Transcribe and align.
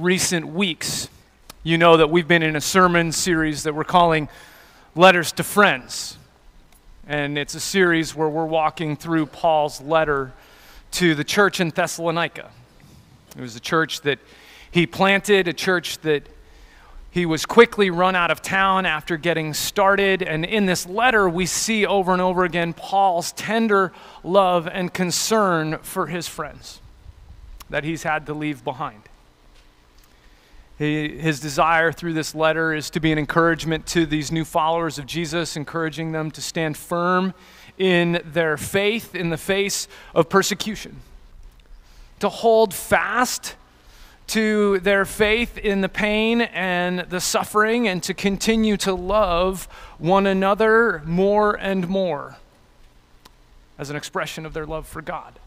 recent 0.00 0.46
weeks, 0.46 1.08
you 1.62 1.76
know 1.76 1.98
that 1.98 2.08
we've 2.08 2.26
been 2.26 2.42
in 2.42 2.56
a 2.56 2.60
sermon 2.60 3.12
series 3.12 3.64
that 3.64 3.74
we're 3.74 3.84
calling 3.84 4.28
Letters 4.94 5.32
to 5.32 5.44
Friends. 5.44 6.16
And 7.06 7.36
it's 7.36 7.54
a 7.54 7.60
series 7.60 8.14
where 8.14 8.28
we're 8.28 8.46
walking 8.46 8.96
through 8.96 9.26
Paul's 9.26 9.80
letter 9.80 10.32
to 10.92 11.14
the 11.14 11.24
church 11.24 11.60
in 11.60 11.70
Thessalonica. 11.70 12.50
It 13.36 13.42
was 13.42 13.56
a 13.56 13.60
church 13.60 14.00
that 14.02 14.18
he 14.70 14.86
planted, 14.86 15.48
a 15.48 15.52
church 15.52 15.98
that 15.98 16.22
he 17.10 17.26
was 17.26 17.44
quickly 17.44 17.90
run 17.90 18.16
out 18.16 18.30
of 18.30 18.40
town 18.40 18.86
after 18.86 19.16
getting 19.18 19.52
started. 19.52 20.22
And 20.22 20.44
in 20.46 20.64
this 20.64 20.86
letter, 20.86 21.28
we 21.28 21.44
see 21.44 21.84
over 21.84 22.12
and 22.12 22.22
over 22.22 22.44
again 22.44 22.72
Paul's 22.72 23.32
tender 23.32 23.92
love 24.24 24.66
and 24.66 24.94
concern 24.94 25.78
for 25.82 26.06
his 26.06 26.26
friends 26.26 26.80
that 27.68 27.84
he's 27.84 28.04
had 28.04 28.26
to 28.26 28.34
leave 28.34 28.64
behind. 28.64 29.09
He, 30.80 31.18
his 31.18 31.40
desire 31.40 31.92
through 31.92 32.14
this 32.14 32.34
letter 32.34 32.72
is 32.72 32.88
to 32.90 33.00
be 33.00 33.12
an 33.12 33.18
encouragement 33.18 33.86
to 33.88 34.06
these 34.06 34.32
new 34.32 34.46
followers 34.46 34.98
of 34.98 35.04
Jesus, 35.04 35.54
encouraging 35.54 36.12
them 36.12 36.30
to 36.30 36.40
stand 36.40 36.74
firm 36.74 37.34
in 37.76 38.22
their 38.24 38.56
faith 38.56 39.14
in 39.14 39.28
the 39.28 39.36
face 39.36 39.88
of 40.14 40.30
persecution, 40.30 41.02
to 42.20 42.30
hold 42.30 42.72
fast 42.72 43.56
to 44.28 44.78
their 44.78 45.04
faith 45.04 45.58
in 45.58 45.82
the 45.82 45.88
pain 45.90 46.40
and 46.40 47.00
the 47.10 47.20
suffering, 47.20 47.86
and 47.86 48.02
to 48.04 48.14
continue 48.14 48.78
to 48.78 48.94
love 48.94 49.68
one 49.98 50.26
another 50.26 51.02
more 51.04 51.56
and 51.56 51.88
more 51.88 52.38
as 53.76 53.90
an 53.90 53.96
expression 53.96 54.46
of 54.46 54.54
their 54.54 54.64
love 54.64 54.88
for 54.88 55.02
God. 55.02 55.38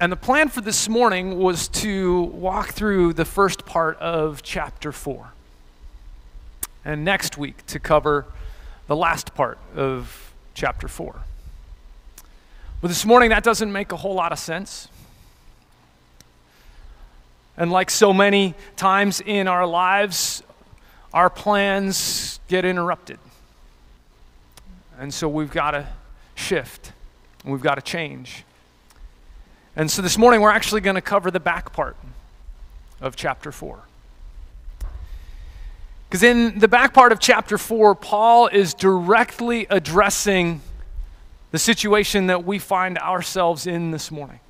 And 0.00 0.12
the 0.12 0.16
plan 0.16 0.48
for 0.48 0.60
this 0.60 0.88
morning 0.88 1.40
was 1.40 1.66
to 1.68 2.22
walk 2.22 2.68
through 2.68 3.14
the 3.14 3.24
first 3.24 3.66
part 3.66 3.98
of 3.98 4.44
chapter 4.44 4.92
4. 4.92 5.32
And 6.84 7.04
next 7.04 7.36
week 7.36 7.66
to 7.66 7.80
cover 7.80 8.24
the 8.86 8.94
last 8.94 9.34
part 9.34 9.58
of 9.74 10.32
chapter 10.54 10.86
4. 10.86 11.16
But 12.80 12.88
this 12.88 13.04
morning, 13.04 13.30
that 13.30 13.42
doesn't 13.42 13.72
make 13.72 13.90
a 13.90 13.96
whole 13.96 14.14
lot 14.14 14.30
of 14.30 14.38
sense. 14.38 14.86
And 17.56 17.72
like 17.72 17.90
so 17.90 18.12
many 18.12 18.54
times 18.76 19.20
in 19.20 19.48
our 19.48 19.66
lives, 19.66 20.44
our 21.12 21.28
plans 21.28 22.38
get 22.46 22.64
interrupted. 22.64 23.18
And 24.96 25.12
so 25.12 25.28
we've 25.28 25.50
got 25.50 25.72
to 25.72 25.88
shift, 26.36 26.92
we've 27.44 27.60
got 27.60 27.74
to 27.74 27.82
change. 27.82 28.44
And 29.78 29.88
so 29.88 30.02
this 30.02 30.18
morning 30.18 30.40
we're 30.40 30.50
actually 30.50 30.80
going 30.80 30.96
to 30.96 31.00
cover 31.00 31.30
the 31.30 31.38
back 31.38 31.72
part 31.72 31.96
of 33.00 33.14
chapter 33.14 33.52
4. 33.52 33.78
Because 36.08 36.24
in 36.24 36.58
the 36.58 36.66
back 36.66 36.92
part 36.92 37.12
of 37.12 37.20
chapter 37.20 37.56
4, 37.56 37.94
Paul 37.94 38.48
is 38.48 38.74
directly 38.74 39.68
addressing 39.70 40.62
the 41.52 41.60
situation 41.60 42.26
that 42.26 42.44
we 42.44 42.58
find 42.58 42.98
ourselves 42.98 43.68
in 43.68 43.92
this 43.92 44.10
morning. 44.10 44.40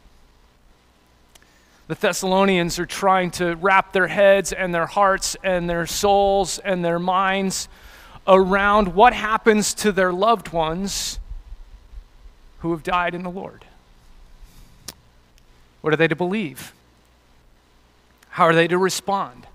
The 1.89 1.95
Thessalonians 1.97 2.79
are 2.79 2.87
trying 2.87 3.31
to 3.33 3.55
wrap 3.57 3.93
their 3.93 4.09
heads 4.09 4.55
and 4.55 4.75
their 4.75 4.87
hearts 4.87 5.37
and 5.45 5.69
their 5.69 5.85
souls 5.85 6.59
and 6.59 6.83
their 6.83 6.99
minds 6.99 7.69
around 8.27 8.95
what 8.95 9.13
happens 9.13 9.75
to 9.75 9.93
their 9.93 10.13
loved 10.13 10.55
ones 10.55 11.19
who 12.61 12.71
have 12.71 12.83
died 12.83 13.15
in 13.15 13.25
the 13.25 13.31
Lord. 13.31 13.67
What 15.81 15.93
are 15.93 15.97
they 15.97 16.09
to 16.09 16.17
believe? 16.17 16.73
How 18.31 18.45
are 18.45 18.55
they 18.55 18.69
to 18.69 18.79
respond? 18.79 19.47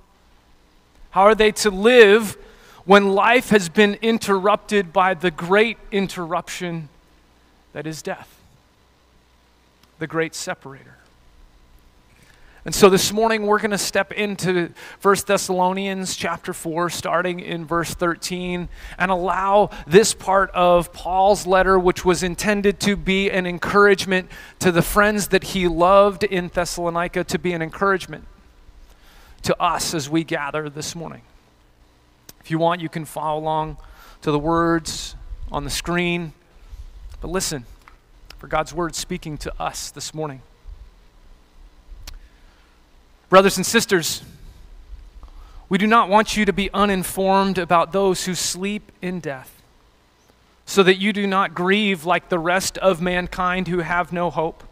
How 1.12 1.22
are 1.22 1.36
they 1.36 1.52
to 1.52 1.70
live 1.70 2.38
when 2.86 3.10
life 3.10 3.50
has 3.50 3.70
been 3.70 3.96
interrupted 4.02 4.92
by 4.92 5.14
the 5.14 5.32
great 5.32 5.78
interruption 5.92 6.90
that 7.74 7.86
is 7.86 8.02
death? 8.02 8.40
The 10.00 10.08
great 10.08 10.36
separator. 10.36 10.98
And 12.66 12.74
so 12.74 12.90
this 12.90 13.12
morning 13.12 13.46
we're 13.46 13.59
going 13.59 13.72
to 13.72 13.78
step 13.78 14.13
into 14.13 14.69
1 15.01 15.16
Thessalonians 15.28 16.16
chapter 16.16 16.53
4 16.53 16.90
starting 16.90 17.41
in 17.41 17.66
verse 17.66 17.94
13 17.94 18.69
and 18.97 19.12
allow 19.12 19.69
this 19.85 20.13
part 20.13 20.50
of 20.51 20.94
Paul's 20.94 21.46
letter 21.46 21.78
which 21.78 22.06
was 22.06 22.24
intended 22.24 22.79
to 22.81 22.96
be 22.96 23.29
an 23.29 23.46
encouragement 23.46 24.29
to 24.59 24.72
the 24.72 24.81
friends 24.81 25.28
that 25.29 25.44
he 25.44 25.68
loved 25.68 26.24
in 26.24 26.47
Thessalonica 26.47 27.25
to 27.25 27.38
be 27.38 27.51
an 27.51 27.62
encouragement 27.62 28.25
to 29.41 29.62
us 29.62 29.94
as 29.94 30.09
we 30.09 30.24
gather 30.24 30.69
this 30.69 30.95
morning. 30.95 31.24
If 32.40 32.50
you 32.50 32.59
want 32.59 32.80
you 32.80 32.88
can 32.88 33.03
follow 33.03 33.41
along 33.41 33.75
to 34.22 34.31
the 34.31 34.40
words 34.40 35.18
on 35.51 35.66
the 35.66 35.69
screen. 35.69 36.31
But 37.19 37.30
listen 37.30 37.66
for 38.38 38.47
God's 38.47 38.74
word 38.74 38.95
speaking 38.95 39.38
to 39.40 39.53
us 39.62 39.91
this 39.91 40.13
morning. 40.13 40.41
Brothers 43.34 43.58
and 43.58 43.66
sisters, 43.66 44.22
we 45.68 45.80
do 45.80 45.88
not 45.88 46.08
want 46.08 46.38
you 46.38 46.46
to 46.46 46.54
be 46.54 46.70
uninformed 46.72 47.58
about 47.58 47.92
those 47.92 48.26
who 48.26 48.36
sleep 48.36 48.92
in 49.02 49.20
death, 49.20 49.64
so 50.68 50.84
that 50.84 50.98
you 50.98 51.12
do 51.12 51.26
not 51.26 51.56
grieve 51.56 52.06
like 52.06 52.30
the 52.30 52.38
rest 52.38 52.78
of 52.78 53.02
mankind 53.02 53.68
who 53.70 53.80
have 53.80 54.14
no 54.14 54.30
hope. 54.30 54.64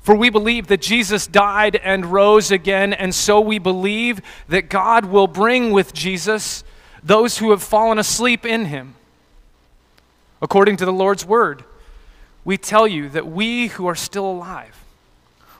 For 0.00 0.12
we 0.12 0.28
believe 0.28 0.66
that 0.66 0.82
Jesus 0.82 1.28
died 1.28 1.76
and 1.76 2.06
rose 2.06 2.50
again, 2.50 2.92
and 2.92 3.14
so 3.14 3.40
we 3.40 3.60
believe 3.60 4.20
that 4.48 4.68
God 4.68 5.04
will 5.04 5.28
bring 5.28 5.70
with 5.70 5.94
Jesus 5.94 6.64
those 7.00 7.38
who 7.38 7.52
have 7.52 7.62
fallen 7.62 7.96
asleep 7.96 8.44
in 8.44 8.64
him. 8.64 8.96
According 10.42 10.78
to 10.78 10.84
the 10.84 10.92
Lord's 10.92 11.24
word, 11.24 11.62
we 12.44 12.58
tell 12.58 12.88
you 12.88 13.08
that 13.10 13.28
we 13.28 13.68
who 13.68 13.86
are 13.86 13.94
still 13.94 14.28
alive, 14.28 14.81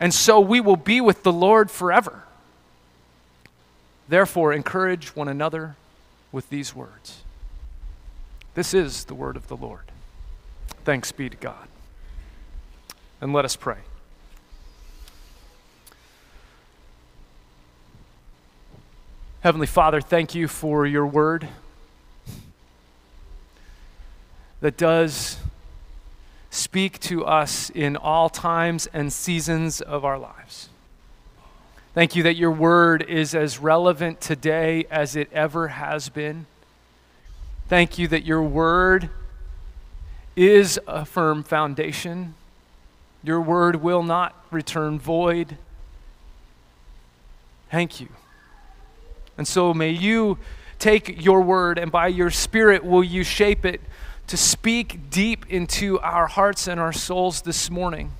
and 0.00 0.14
so 0.14 0.40
we 0.40 0.60
will 0.60 0.76
be 0.76 1.00
with 1.00 1.22
the 1.22 1.32
Lord 1.32 1.70
forever. 1.70 2.22
Therefore, 4.08 4.52
encourage 4.52 5.14
one 5.14 5.28
another 5.28 5.76
with 6.32 6.48
these 6.50 6.74
words. 6.74 7.22
This 8.54 8.72
is 8.74 9.04
the 9.04 9.14
word 9.14 9.36
of 9.36 9.48
the 9.48 9.56
Lord. 9.56 9.84
Thanks 10.84 11.12
be 11.12 11.28
to 11.28 11.36
God. 11.36 11.68
And 13.20 13.32
let 13.32 13.44
us 13.44 13.56
pray. 13.56 13.78
Heavenly 19.40 19.66
Father, 19.66 20.00
thank 20.00 20.34
you 20.34 20.48
for 20.48 20.86
your 20.86 21.06
word 21.06 21.46
that 24.60 24.76
does 24.76 25.38
speak 26.50 26.98
to 27.00 27.24
us 27.24 27.70
in 27.70 27.96
all 27.96 28.28
times 28.28 28.88
and 28.92 29.12
seasons 29.12 29.80
of 29.80 30.04
our 30.04 30.18
lives. 30.18 30.68
Thank 31.94 32.14
you 32.14 32.22
that 32.22 32.36
your 32.36 32.50
word 32.50 33.04
is 33.08 33.34
as 33.34 33.58
relevant 33.58 34.20
today 34.20 34.86
as 34.90 35.16
it 35.16 35.28
ever 35.32 35.68
has 35.68 36.08
been. 36.08 36.46
Thank 37.68 37.98
you 37.98 38.08
that 38.08 38.24
your 38.24 38.42
word 38.42 39.10
is 40.36 40.78
a 40.86 41.04
firm 41.04 41.42
foundation. 41.42 42.34
Your 43.22 43.40
word 43.40 43.76
will 43.82 44.02
not 44.02 44.34
return 44.50 44.98
void. 44.98 45.58
Thank 47.70 48.00
you 48.00 48.08
And 49.36 49.46
so 49.46 49.74
may 49.74 49.90
you 49.90 50.38
take 50.78 51.22
your 51.24 51.42
word 51.42 51.78
and 51.78 51.90
by 51.92 52.08
your 52.08 52.30
spirit 52.30 52.84
will 52.84 53.04
you 53.04 53.24
shape 53.24 53.64
it 53.64 53.80
to 54.28 54.36
speak 54.36 55.10
deep 55.10 55.50
into 55.50 55.98
our 56.00 56.26
hearts 56.26 56.68
and 56.68 56.78
our 56.78 56.92
souls 56.92 57.42
this 57.42 57.70
morning. 57.70 58.12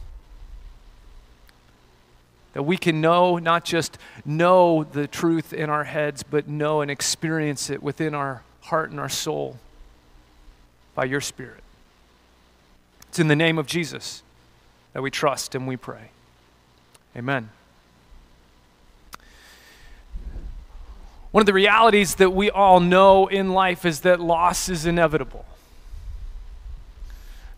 That 2.54 2.62
we 2.62 2.76
can 2.76 3.00
know, 3.00 3.38
not 3.38 3.64
just 3.64 3.98
know 4.24 4.84
the 4.84 5.06
truth 5.06 5.52
in 5.52 5.70
our 5.70 5.84
heads, 5.84 6.22
but 6.22 6.48
know 6.48 6.80
and 6.80 6.90
experience 6.90 7.70
it 7.70 7.82
within 7.82 8.14
our 8.14 8.42
heart 8.62 8.90
and 8.90 8.98
our 8.98 9.08
soul 9.08 9.58
by 10.94 11.04
your 11.04 11.20
Spirit. 11.20 11.62
It's 13.08 13.18
in 13.18 13.28
the 13.28 13.36
name 13.36 13.58
of 13.58 13.66
Jesus 13.66 14.22
that 14.94 15.02
we 15.02 15.10
trust 15.10 15.54
and 15.54 15.68
we 15.68 15.76
pray. 15.76 16.10
Amen. 17.16 17.50
One 21.30 21.42
of 21.42 21.46
the 21.46 21.52
realities 21.52 22.14
that 22.16 22.30
we 22.30 22.50
all 22.50 22.80
know 22.80 23.26
in 23.26 23.50
life 23.50 23.84
is 23.84 24.00
that 24.00 24.20
loss 24.20 24.70
is 24.70 24.86
inevitable. 24.86 25.44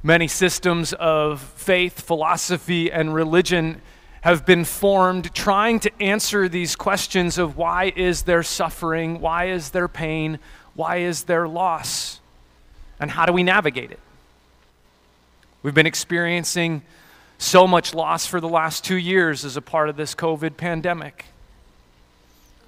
Many 0.02 0.28
systems 0.28 0.94
of 0.94 1.40
faith, 1.40 2.00
philosophy, 2.00 2.90
and 2.90 3.12
religion 3.12 3.82
have 4.22 4.46
been 4.46 4.64
formed 4.64 5.34
trying 5.34 5.78
to 5.80 5.90
answer 6.00 6.48
these 6.48 6.74
questions 6.74 7.36
of 7.36 7.58
why 7.58 7.92
is 7.94 8.22
there 8.22 8.42
suffering, 8.42 9.20
why 9.20 9.46
is 9.46 9.70
there 9.70 9.88
pain, 9.88 10.38
why 10.74 10.96
is 10.96 11.24
there 11.24 11.46
loss, 11.46 12.20
and 12.98 13.10
how 13.10 13.26
do 13.26 13.32
we 13.32 13.42
navigate 13.42 13.90
it? 13.90 14.00
We've 15.62 15.74
been 15.74 15.86
experiencing 15.86 16.80
so 17.36 17.66
much 17.66 17.92
loss 17.92 18.24
for 18.24 18.40
the 18.40 18.48
last 18.48 18.82
two 18.84 18.96
years 18.96 19.44
as 19.44 19.58
a 19.58 19.62
part 19.62 19.90
of 19.90 19.96
this 19.96 20.14
COVID 20.14 20.56
pandemic. 20.56 21.26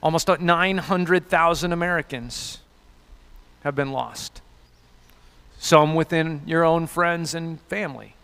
Almost 0.02 0.28
900,000 0.28 1.72
Americans 1.72 2.58
have 3.64 3.74
been 3.74 3.92
lost, 3.92 4.41
some 5.62 5.94
within 5.94 6.42
your 6.44 6.64
own 6.64 6.88
friends 6.88 7.36
and 7.36 7.60
family. 7.62 8.16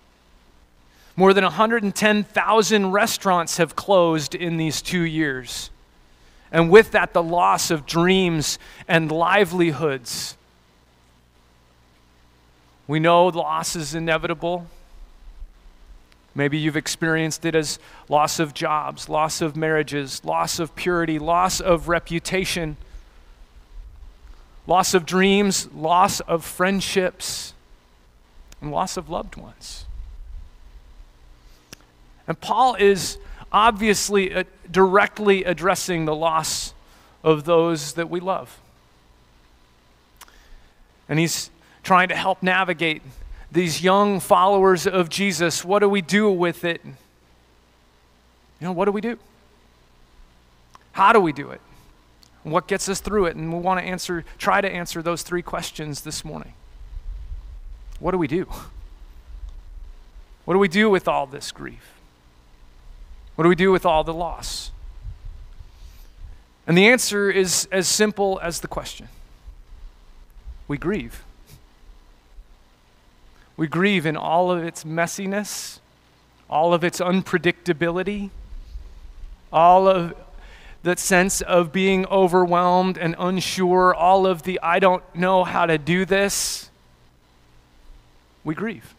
More 1.14 1.32
than 1.32 1.44
110,000 1.44 2.90
restaurants 2.90 3.58
have 3.58 3.76
closed 3.76 4.34
in 4.34 4.56
these 4.56 4.82
two 4.82 5.02
years. 5.02 5.70
And 6.50 6.68
with 6.68 6.90
that, 6.90 7.12
the 7.12 7.22
loss 7.22 7.70
of 7.70 7.86
dreams 7.86 8.58
and 8.88 9.12
livelihoods. 9.12 10.36
We 12.88 12.98
know 12.98 13.28
loss 13.28 13.76
is 13.76 13.94
inevitable. 13.94 14.66
Maybe 16.34 16.58
you've 16.58 16.76
experienced 16.76 17.44
it 17.44 17.54
as 17.54 17.78
loss 18.08 18.40
of 18.40 18.52
jobs, 18.52 19.08
loss 19.08 19.40
of 19.40 19.54
marriages, 19.54 20.24
loss 20.24 20.58
of 20.58 20.74
purity, 20.74 21.20
loss 21.20 21.60
of 21.60 21.88
reputation, 21.88 22.76
loss 24.68 24.92
of 24.92 25.06
dreams, 25.06 25.66
loss 25.74 26.20
of 26.20 26.44
friendships, 26.44 27.54
and 28.60 28.70
loss 28.70 28.96
of 28.98 29.08
loved 29.08 29.34
ones. 29.34 29.86
And 32.28 32.38
Paul 32.38 32.74
is 32.74 33.16
obviously 33.50 34.34
uh, 34.34 34.44
directly 34.70 35.44
addressing 35.44 36.04
the 36.04 36.14
loss 36.14 36.74
of 37.24 37.44
those 37.44 37.94
that 37.94 38.10
we 38.10 38.20
love. 38.20 38.60
And 41.08 41.18
he's 41.18 41.50
trying 41.82 42.08
to 42.08 42.14
help 42.14 42.42
navigate 42.42 43.00
these 43.50 43.82
young 43.82 44.20
followers 44.20 44.86
of 44.86 45.08
Jesus. 45.08 45.64
What 45.64 45.78
do 45.78 45.88
we 45.88 46.02
do 46.02 46.30
with 46.30 46.64
it? 46.64 46.82
You 46.84 48.66
know, 48.66 48.72
what 48.72 48.84
do 48.84 48.92
we 48.92 49.00
do? 49.00 49.18
How 50.92 51.14
do 51.14 51.20
we 51.20 51.32
do 51.32 51.50
it? 51.52 51.62
What 52.50 52.66
gets 52.66 52.88
us 52.88 53.00
through 53.00 53.26
it? 53.26 53.36
And 53.36 53.52
we 53.52 53.58
want 53.58 53.80
to 53.80 53.86
answer, 53.86 54.24
try 54.38 54.60
to 54.60 54.68
answer 54.68 55.02
those 55.02 55.22
three 55.22 55.42
questions 55.42 56.02
this 56.02 56.24
morning. 56.24 56.54
What 58.00 58.12
do 58.12 58.18
we 58.18 58.28
do? 58.28 58.46
What 60.44 60.54
do 60.54 60.58
we 60.58 60.68
do 60.68 60.88
with 60.88 61.08
all 61.08 61.26
this 61.26 61.52
grief? 61.52 61.94
What 63.34 63.42
do 63.42 63.48
we 63.48 63.54
do 63.54 63.70
with 63.70 63.84
all 63.84 64.02
the 64.02 64.14
loss? 64.14 64.70
And 66.66 66.76
the 66.76 66.86
answer 66.88 67.30
is 67.30 67.68
as 67.70 67.88
simple 67.88 68.38
as 68.42 68.60
the 68.60 68.68
question 68.68 69.08
we 70.68 70.76
grieve. 70.76 71.24
We 73.56 73.66
grieve 73.66 74.06
in 74.06 74.16
all 74.16 74.50
of 74.50 74.62
its 74.62 74.84
messiness, 74.84 75.80
all 76.48 76.72
of 76.72 76.84
its 76.84 77.00
unpredictability, 77.00 78.30
all 79.52 79.88
of 79.88 80.14
that 80.82 80.98
sense 80.98 81.40
of 81.40 81.72
being 81.72 82.06
overwhelmed 82.06 82.96
and 82.98 83.14
unsure, 83.18 83.94
all 83.94 84.26
of 84.26 84.42
the 84.42 84.60
I 84.62 84.78
don't 84.78 85.02
know 85.14 85.44
how 85.44 85.66
to 85.66 85.78
do 85.78 86.04
this. 86.04 86.70
We 88.44 88.54
grieve 88.54 88.94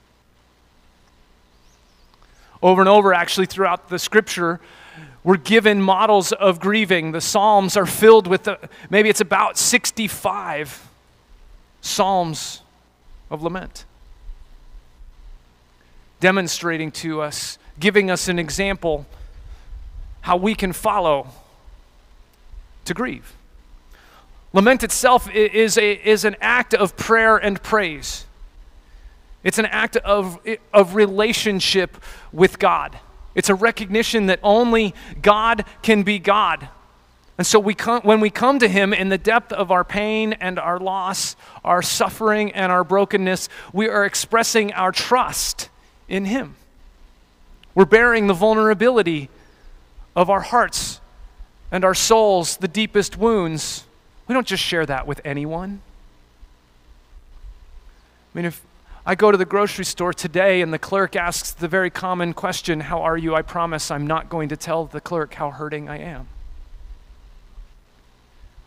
over 2.61 2.81
and 2.81 2.89
over, 2.89 3.13
actually, 3.13 3.45
throughout 3.45 3.89
the 3.89 3.99
scripture, 3.99 4.59
we're 5.23 5.37
given 5.37 5.81
models 5.81 6.31
of 6.33 6.59
grieving. 6.59 7.11
The 7.11 7.21
Psalms 7.21 7.77
are 7.77 7.85
filled 7.85 8.27
with, 8.27 8.43
the, 8.43 8.59
maybe 8.89 9.09
it's 9.09 9.21
about 9.21 9.57
65 9.57 10.87
Psalms 11.81 12.61
of 13.29 13.41
lament, 13.41 13.85
demonstrating 16.19 16.91
to 16.91 17.21
us, 17.21 17.57
giving 17.79 18.11
us 18.11 18.27
an 18.27 18.37
example 18.37 19.05
how 20.21 20.35
we 20.35 20.53
can 20.53 20.73
follow 20.73 21.27
to 22.89 22.93
grieve. 22.93 23.35
Lament 24.51 24.83
itself 24.83 25.29
is, 25.33 25.77
a, 25.77 25.93
is 26.07 26.25
an 26.25 26.35
act 26.41 26.73
of 26.73 26.97
prayer 26.97 27.37
and 27.37 27.61
praise. 27.61 28.25
It's 29.43 29.59
an 29.59 29.67
act 29.67 29.95
of, 29.97 30.39
of 30.73 30.95
relationship 30.95 31.97
with 32.33 32.59
God. 32.59 32.99
It's 33.35 33.49
a 33.49 33.55
recognition 33.55 34.25
that 34.25 34.39
only 34.43 34.93
God 35.21 35.65
can 35.81 36.03
be 36.03 36.19
God. 36.19 36.67
And 37.37 37.47
so 37.47 37.59
we 37.59 37.73
come, 37.73 38.01
when 38.01 38.19
we 38.19 38.31
come 38.31 38.59
to 38.59 38.67
Him 38.67 38.91
in 38.91 39.09
the 39.09 39.17
depth 39.17 39.53
of 39.53 39.71
our 39.71 39.83
pain 39.83 40.33
and 40.33 40.59
our 40.59 40.79
loss, 40.79 41.35
our 41.63 41.81
suffering 41.81 42.51
and 42.51 42.71
our 42.71 42.83
brokenness, 42.83 43.47
we 43.71 43.87
are 43.87 44.03
expressing 44.03 44.73
our 44.73 44.91
trust 44.91 45.69
in 46.09 46.25
Him. 46.25 46.55
We're 47.75 47.85
bearing 47.85 48.27
the 48.27 48.33
vulnerability 48.33 49.29
of 50.15 50.29
our 50.29 50.41
hearts 50.41 50.99
and 51.71 51.85
our 51.85 51.93
souls, 51.93 52.57
the 52.57 52.67
deepest 52.67 53.17
wounds. 53.17 53.83
We 54.27 54.33
don't 54.33 54.47
just 54.47 54.63
share 54.63 54.85
that 54.85 55.07
with 55.07 55.21
anyone. 55.23 55.81
I 58.33 58.37
mean, 58.37 58.45
if, 58.45 58.61
I 59.05 59.15
go 59.15 59.31
to 59.31 59.37
the 59.37 59.45
grocery 59.45 59.85
store 59.85 60.13
today 60.13 60.61
and 60.61 60.71
the 60.73 60.79
clerk 60.79 61.15
asks 61.15 61.51
the 61.51 61.67
very 61.67 61.89
common 61.89 62.33
question, 62.33 62.81
How 62.81 63.01
are 63.01 63.17
you? 63.17 63.35
I 63.35 63.41
promise 63.41 63.89
I'm 63.89 64.05
not 64.05 64.29
going 64.29 64.49
to 64.49 64.57
tell 64.57 64.85
the 64.85 65.01
clerk 65.01 65.33
how 65.35 65.51
hurting 65.51 65.89
I 65.89 65.97
am. 65.97 66.27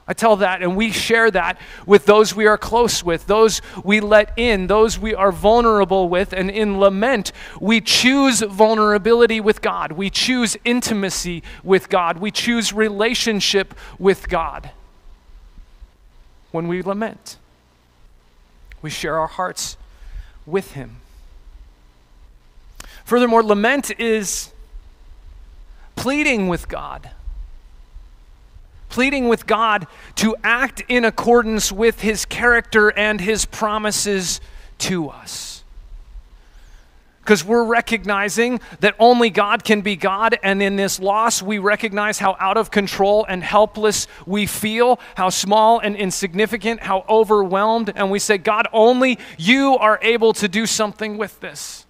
I 0.06 0.14
tell 0.14 0.36
that, 0.36 0.62
and 0.62 0.76
we 0.76 0.90
share 0.90 1.30
that 1.30 1.58
with 1.86 2.06
those 2.06 2.34
we 2.34 2.46
are 2.46 2.58
close 2.58 3.04
with, 3.04 3.26
those 3.26 3.62
we 3.84 4.00
let 4.00 4.36
in, 4.36 4.66
those 4.66 4.98
we 4.98 5.14
are 5.14 5.30
vulnerable 5.30 6.08
with. 6.08 6.32
And 6.32 6.50
in 6.50 6.80
lament, 6.80 7.30
we 7.60 7.80
choose 7.80 8.40
vulnerability 8.40 9.40
with 9.40 9.62
God. 9.62 9.92
We 9.92 10.10
choose 10.10 10.56
intimacy 10.64 11.44
with 11.62 11.88
God. 11.88 12.18
We 12.18 12.32
choose 12.32 12.72
relationship 12.72 13.74
with 13.98 14.28
God. 14.28 14.72
When 16.50 16.66
we 16.66 16.82
lament, 16.82 17.36
we 18.82 18.90
share 18.90 19.18
our 19.18 19.28
hearts 19.28 19.76
with 20.44 20.72
him. 20.72 20.96
Furthermore, 23.04 23.42
lament 23.44 23.92
is 24.00 24.52
pleading 25.94 26.48
with 26.48 26.68
God. 26.68 27.10
Pleading 28.92 29.28
with 29.28 29.46
God 29.46 29.86
to 30.16 30.36
act 30.44 30.84
in 30.86 31.04
accordance 31.04 31.72
with 31.72 32.02
his 32.02 32.24
character 32.24 32.90
and 32.90 33.20
his 33.20 33.46
promises 33.46 34.40
to 34.78 35.08
us 35.08 35.52
because 37.22 37.44
we're 37.44 37.64
recognizing 37.64 38.60
that 38.80 38.94
only 38.98 39.30
God 39.30 39.64
can 39.64 39.80
be 39.80 39.96
God. 39.96 40.38
And 40.42 40.62
in 40.62 40.76
this 40.76 40.98
loss, 40.98 41.40
we 41.40 41.58
recognize 41.58 42.18
how 42.18 42.36
out 42.40 42.56
of 42.56 42.70
control 42.70 43.24
and 43.28 43.42
helpless 43.42 44.08
we 44.26 44.44
feel, 44.46 44.98
how 45.14 45.30
small 45.30 45.78
and 45.78 45.94
insignificant, 45.94 46.82
how 46.82 47.04
overwhelmed. 47.08 47.92
And 47.94 48.10
we 48.10 48.18
say, 48.18 48.38
God, 48.38 48.66
only 48.72 49.18
you 49.38 49.78
are 49.78 49.98
able 50.02 50.32
to 50.34 50.48
do 50.48 50.66
something 50.66 51.16
with 51.16 51.38
this. 51.40 51.86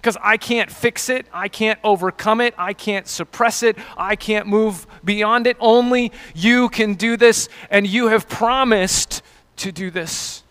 Because 0.00 0.16
I 0.22 0.38
can't 0.38 0.72
fix 0.72 1.10
it, 1.10 1.26
I 1.30 1.48
can't 1.48 1.78
overcome 1.84 2.40
it, 2.40 2.54
I 2.56 2.72
can't 2.72 3.06
suppress 3.06 3.62
it, 3.62 3.76
I 3.98 4.16
can't 4.16 4.46
move 4.46 4.86
beyond 5.04 5.46
it. 5.46 5.58
Only 5.60 6.10
you 6.34 6.70
can 6.70 6.94
do 6.94 7.18
this, 7.18 7.50
and 7.68 7.86
you 7.86 8.06
have 8.06 8.26
promised 8.26 9.20
to 9.56 9.70
do 9.70 9.90
this. 9.90 10.42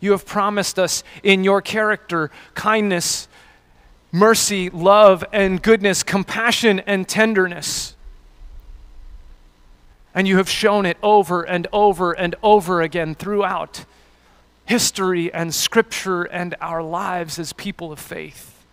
You 0.00 0.12
have 0.12 0.24
promised 0.24 0.78
us 0.78 1.04
in 1.22 1.44
your 1.44 1.60
character 1.60 2.30
kindness, 2.54 3.28
mercy, 4.10 4.70
love, 4.70 5.22
and 5.30 5.62
goodness, 5.62 6.02
compassion, 6.02 6.80
and 6.80 7.06
tenderness. 7.06 7.96
And 10.14 10.26
you 10.26 10.38
have 10.38 10.48
shown 10.48 10.86
it 10.86 10.96
over 11.02 11.42
and 11.42 11.66
over 11.70 12.12
and 12.12 12.34
over 12.42 12.80
again 12.80 13.14
throughout 13.14 13.84
history 14.66 15.32
and 15.32 15.54
scripture 15.54 16.22
and 16.22 16.54
our 16.60 16.82
lives 16.82 17.38
as 17.38 17.52
people 17.52 17.92
of 17.92 17.98
faith. 17.98 18.64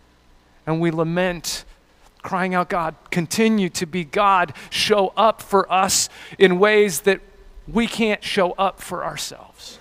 And 0.65 0.79
we 0.79 0.91
lament, 0.91 1.65
crying 2.21 2.53
out, 2.53 2.69
God, 2.69 2.95
continue 3.09 3.69
to 3.69 3.85
be 3.85 4.03
God. 4.03 4.53
Show 4.69 5.13
up 5.17 5.41
for 5.41 5.71
us 5.71 6.09
in 6.37 6.59
ways 6.59 7.01
that 7.01 7.19
we 7.67 7.87
can't 7.87 8.23
show 8.23 8.51
up 8.53 8.79
for 8.79 9.03
ourselves. 9.03 9.79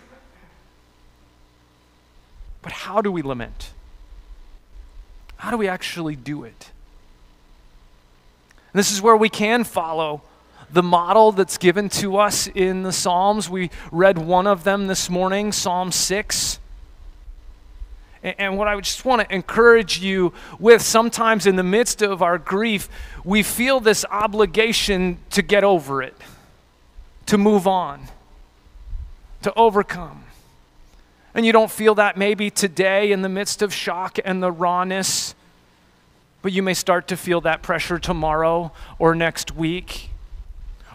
But 2.62 2.72
how 2.72 3.00
do 3.00 3.10
we 3.10 3.22
lament? 3.22 3.72
How 5.36 5.50
do 5.50 5.56
we 5.56 5.68
actually 5.68 6.16
do 6.16 6.44
it? 6.44 6.70
And 8.72 8.78
this 8.78 8.92
is 8.92 9.00
where 9.00 9.16
we 9.16 9.28
can 9.28 9.64
follow 9.64 10.22
the 10.72 10.82
model 10.82 11.32
that's 11.32 11.58
given 11.58 11.88
to 11.88 12.16
us 12.16 12.46
in 12.48 12.82
the 12.82 12.92
Psalms. 12.92 13.48
We 13.48 13.70
read 13.90 14.18
one 14.18 14.46
of 14.46 14.64
them 14.64 14.86
this 14.86 15.10
morning, 15.10 15.52
Psalm 15.52 15.90
6. 15.90 16.58
And 18.22 18.58
what 18.58 18.68
I 18.68 18.78
just 18.80 19.04
want 19.04 19.26
to 19.26 19.34
encourage 19.34 19.98
you 19.98 20.34
with 20.58 20.82
sometimes 20.82 21.46
in 21.46 21.56
the 21.56 21.62
midst 21.62 22.02
of 22.02 22.22
our 22.22 22.36
grief, 22.36 22.88
we 23.24 23.42
feel 23.42 23.80
this 23.80 24.04
obligation 24.10 25.18
to 25.30 25.40
get 25.40 25.64
over 25.64 26.02
it, 26.02 26.14
to 27.26 27.38
move 27.38 27.66
on, 27.66 28.08
to 29.42 29.52
overcome. 29.54 30.24
And 31.34 31.46
you 31.46 31.52
don't 31.52 31.70
feel 31.70 31.94
that 31.94 32.18
maybe 32.18 32.50
today 32.50 33.10
in 33.10 33.22
the 33.22 33.28
midst 33.28 33.62
of 33.62 33.72
shock 33.72 34.18
and 34.22 34.42
the 34.42 34.52
rawness, 34.52 35.34
but 36.42 36.52
you 36.52 36.62
may 36.62 36.74
start 36.74 37.08
to 37.08 37.16
feel 37.16 37.40
that 37.42 37.62
pressure 37.62 37.98
tomorrow 37.98 38.72
or 38.98 39.14
next 39.14 39.52
week 39.52 40.09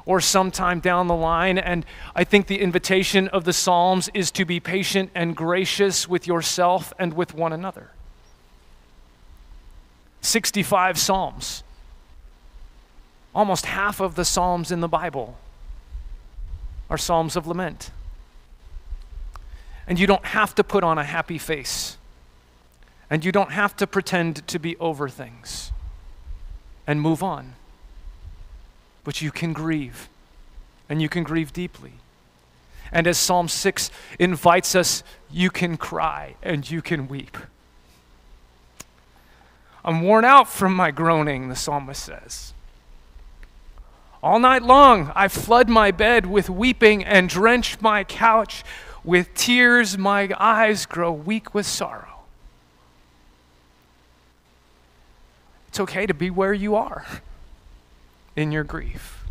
or 0.05 0.21
sometime 0.21 0.79
down 0.79 1.07
the 1.07 1.15
line. 1.15 1.57
And 1.57 1.85
I 2.15 2.23
think 2.23 2.47
the 2.47 2.61
invitation 2.61 3.27
of 3.29 3.43
the 3.43 3.53
Psalms 3.53 4.09
is 4.13 4.31
to 4.31 4.45
be 4.45 4.59
patient 4.59 5.09
and 5.15 5.35
gracious 5.35 6.07
with 6.07 6.27
yourself 6.27 6.93
and 6.99 7.13
with 7.13 7.33
one 7.33 7.53
another. 7.53 7.89
65 10.21 10.97
Psalms. 10.97 11.63
Almost 13.33 13.65
half 13.65 13.99
of 13.99 14.15
the 14.15 14.25
Psalms 14.25 14.71
in 14.71 14.79
the 14.79 14.87
Bible 14.87 15.37
are 16.89 16.97
Psalms 16.97 17.35
of 17.35 17.47
lament. 17.47 17.91
And 19.87 19.99
you 19.99 20.07
don't 20.07 20.25
have 20.25 20.55
to 20.55 20.63
put 20.63 20.83
on 20.83 20.97
a 20.97 21.03
happy 21.03 21.37
face. 21.37 21.97
And 23.09 23.23
you 23.23 23.31
don't 23.31 23.51
have 23.51 23.75
to 23.77 23.87
pretend 23.87 24.47
to 24.47 24.57
be 24.57 24.75
over 24.77 25.09
things 25.09 25.71
and 26.87 27.01
move 27.01 27.21
on. 27.21 27.53
But 29.05 29.21
you 29.21 29.31
can 29.31 29.53
grieve, 29.53 30.09
and 30.89 31.01
you 31.01 31.07
can 31.07 31.23
grieve 31.23 31.53
deeply. 31.53 31.93
And 32.91 33.07
as 33.07 33.17
Psalm 33.17 33.47
6 33.47 33.91
invites 34.19 34.75
us, 34.75 35.03
you 35.31 35.49
can 35.49 35.77
cry 35.77 36.35
and 36.43 36.69
you 36.69 36.81
can 36.81 37.07
weep. 37.07 37.37
I'm 39.83 40.01
worn 40.01 40.25
out 40.25 40.49
from 40.49 40.73
my 40.73 40.91
groaning, 40.91 41.49
the 41.49 41.55
psalmist 41.55 42.03
says. 42.03 42.53
All 44.23 44.39
night 44.39 44.63
long 44.63 45.11
I 45.15 45.27
flood 45.27 45.69
my 45.69 45.91
bed 45.91 46.25
with 46.25 46.49
weeping 46.49 47.03
and 47.03 47.29
drench 47.29 47.79
my 47.81 48.03
couch 48.03 48.63
with 49.03 49.33
tears. 49.35 49.97
My 49.97 50.31
eyes 50.39 50.87
grow 50.87 51.11
weak 51.11 51.53
with 51.53 51.67
sorrow. 51.67 52.23
It's 55.67 55.79
okay 55.79 56.07
to 56.07 56.13
be 56.13 56.31
where 56.31 56.53
you 56.53 56.75
are 56.75 57.05
in 58.35 58.51
your 58.51 58.63
grief. 58.63 59.25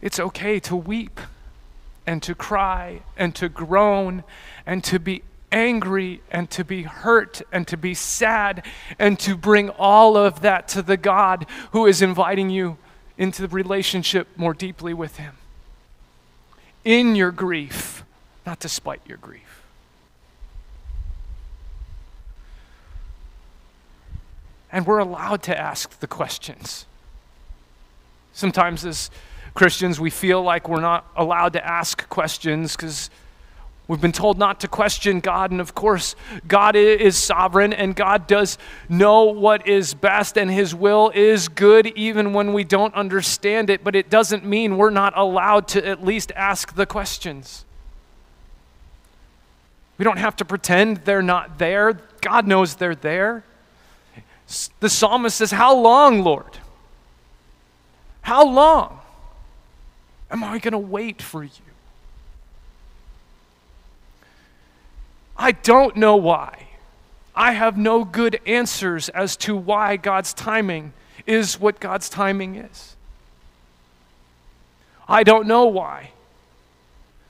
It's 0.00 0.20
okay 0.20 0.60
to 0.60 0.76
weep 0.76 1.20
and 2.06 2.22
to 2.22 2.34
cry 2.34 3.02
and 3.16 3.34
to 3.36 3.48
groan 3.48 4.24
and 4.64 4.84
to 4.84 4.98
be 4.98 5.22
angry 5.50 6.20
and 6.30 6.50
to 6.50 6.64
be 6.64 6.82
hurt 6.82 7.42
and 7.52 7.66
to 7.68 7.76
be 7.76 7.94
sad 7.94 8.64
and 8.98 9.18
to 9.20 9.36
bring 9.36 9.70
all 9.70 10.16
of 10.16 10.42
that 10.42 10.68
to 10.68 10.82
the 10.82 10.96
God 10.96 11.46
who 11.72 11.86
is 11.86 12.02
inviting 12.02 12.50
you 12.50 12.76
into 13.16 13.42
the 13.42 13.48
relationship 13.48 14.28
more 14.36 14.54
deeply 14.54 14.92
with 14.92 15.16
Him. 15.16 15.34
In 16.84 17.16
your 17.16 17.32
grief, 17.32 18.04
not 18.44 18.60
despite 18.60 19.00
your 19.06 19.18
grief. 19.18 19.55
And 24.72 24.86
we're 24.86 24.98
allowed 24.98 25.42
to 25.44 25.58
ask 25.58 25.98
the 26.00 26.06
questions. 26.06 26.86
Sometimes, 28.32 28.84
as 28.84 29.10
Christians, 29.54 29.98
we 29.98 30.10
feel 30.10 30.42
like 30.42 30.68
we're 30.68 30.80
not 30.80 31.06
allowed 31.16 31.54
to 31.54 31.66
ask 31.66 32.06
questions 32.10 32.76
because 32.76 33.08
we've 33.88 34.00
been 34.00 34.12
told 34.12 34.38
not 34.38 34.60
to 34.60 34.68
question 34.68 35.20
God. 35.20 35.50
And 35.50 35.60
of 35.60 35.74
course, 35.74 36.14
God 36.46 36.76
is 36.76 37.16
sovereign 37.16 37.72
and 37.72 37.96
God 37.96 38.26
does 38.26 38.58
know 38.88 39.24
what 39.24 39.66
is 39.66 39.94
best, 39.94 40.36
and 40.36 40.50
His 40.50 40.74
will 40.74 41.10
is 41.14 41.48
good 41.48 41.86
even 41.86 42.34
when 42.34 42.52
we 42.52 42.64
don't 42.64 42.94
understand 42.94 43.70
it. 43.70 43.82
But 43.82 43.96
it 43.96 44.10
doesn't 44.10 44.44
mean 44.44 44.76
we're 44.76 44.90
not 44.90 45.16
allowed 45.16 45.68
to 45.68 45.86
at 45.86 46.04
least 46.04 46.32
ask 46.36 46.74
the 46.74 46.84
questions. 46.84 47.64
We 49.96 50.04
don't 50.04 50.18
have 50.18 50.36
to 50.36 50.44
pretend 50.44 50.98
they're 50.98 51.22
not 51.22 51.58
there. 51.58 51.98
God 52.20 52.46
knows 52.46 52.74
they're 52.74 52.94
there. 52.94 53.44
The 54.80 54.88
psalmist 54.88 55.36
says, 55.36 55.50
How 55.50 55.74
long, 55.74 56.22
Lord? 56.22 56.58
How 58.22 58.44
long 58.46 59.00
am 60.30 60.44
I 60.44 60.58
going 60.58 60.72
to 60.72 60.78
wait 60.78 61.22
for 61.22 61.42
you? 61.42 61.50
I 65.36 65.52
don't 65.52 65.96
know 65.96 66.16
why. 66.16 66.68
I 67.34 67.52
have 67.52 67.76
no 67.76 68.04
good 68.04 68.40
answers 68.46 69.08
as 69.10 69.36
to 69.38 69.54
why 69.54 69.96
God's 69.96 70.32
timing 70.32 70.94
is 71.26 71.60
what 71.60 71.80
God's 71.80 72.08
timing 72.08 72.56
is. 72.56 72.96
I 75.08 75.22
don't 75.22 75.46
know 75.46 75.66
why. 75.66 76.10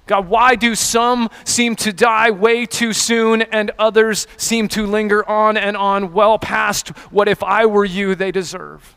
God, 0.06 0.28
why 0.28 0.54
do 0.54 0.74
some 0.76 1.28
seem 1.44 1.74
to 1.76 1.92
die 1.92 2.30
way 2.30 2.64
too 2.64 2.92
soon 2.92 3.42
and 3.42 3.72
others 3.78 4.28
seem 4.36 4.68
to 4.68 4.86
linger 4.86 5.28
on 5.28 5.56
and 5.56 5.76
on 5.76 6.12
well 6.12 6.38
past 6.38 6.88
what, 7.10 7.28
if 7.28 7.42
I 7.42 7.66
were 7.66 7.84
you, 7.84 8.14
they 8.14 8.30
deserve? 8.30 8.96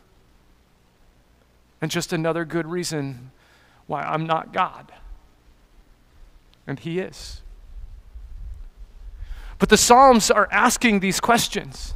And 1.80 1.90
just 1.90 2.12
another 2.12 2.44
good 2.44 2.66
reason 2.66 3.32
why 3.86 4.02
I'm 4.02 4.24
not 4.24 4.52
God. 4.52 4.92
And 6.66 6.78
He 6.78 7.00
is. 7.00 7.42
But 9.58 9.68
the 9.68 9.76
Psalms 9.76 10.30
are 10.30 10.48
asking 10.52 11.00
these 11.00 11.18
questions 11.18 11.94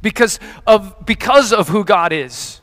because 0.00 0.40
of, 0.66 1.04
because 1.04 1.52
of 1.52 1.68
who 1.68 1.84
God 1.84 2.12
is 2.12 2.62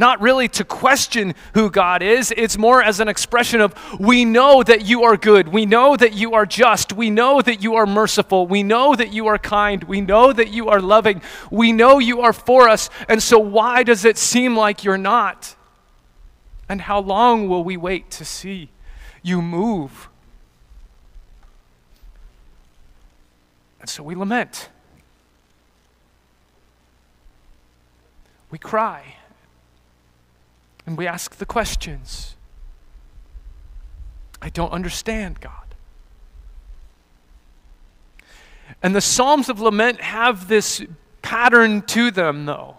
not 0.00 0.20
really 0.20 0.48
to 0.48 0.64
question 0.64 1.34
who 1.54 1.70
God 1.70 2.02
is. 2.02 2.32
It's 2.36 2.58
more 2.58 2.82
as 2.82 2.98
an 2.98 3.06
expression 3.06 3.60
of, 3.60 3.74
we 4.00 4.24
know 4.24 4.64
that 4.64 4.84
you 4.84 5.04
are 5.04 5.16
good. 5.16 5.48
We 5.48 5.66
know 5.66 5.96
that 5.96 6.14
you 6.14 6.34
are 6.34 6.46
just. 6.46 6.92
We 6.92 7.10
know 7.10 7.40
that 7.40 7.62
you 7.62 7.76
are 7.76 7.86
merciful. 7.86 8.48
We 8.48 8.64
know 8.64 8.96
that 8.96 9.12
you 9.12 9.28
are 9.28 9.38
kind. 9.38 9.84
We 9.84 10.00
know 10.00 10.32
that 10.32 10.48
you 10.48 10.68
are 10.68 10.80
loving. 10.80 11.22
We 11.50 11.70
know 11.72 12.00
you 12.00 12.22
are 12.22 12.32
for 12.32 12.68
us. 12.68 12.90
And 13.08 13.22
so, 13.22 13.38
why 13.38 13.84
does 13.84 14.04
it 14.04 14.18
seem 14.18 14.56
like 14.56 14.82
you're 14.82 14.98
not? 14.98 15.54
And 16.68 16.80
how 16.80 17.00
long 17.00 17.48
will 17.48 17.62
we 17.62 17.76
wait 17.76 18.10
to 18.12 18.24
see 18.24 18.70
you 19.22 19.42
move? 19.42 20.08
And 23.80 23.88
so 23.88 24.02
we 24.02 24.14
lament. 24.14 24.68
We 28.50 28.58
cry. 28.58 29.16
And 30.90 30.98
we 30.98 31.06
ask 31.06 31.36
the 31.36 31.46
questions 31.46 32.34
I 34.42 34.48
don't 34.48 34.72
understand, 34.72 35.40
God. 35.40 35.52
And 38.82 38.92
the 38.92 39.00
Psalms 39.00 39.48
of 39.48 39.60
Lament 39.60 40.00
have 40.00 40.48
this 40.48 40.82
pattern 41.22 41.82
to 41.82 42.10
them, 42.10 42.44
though, 42.44 42.74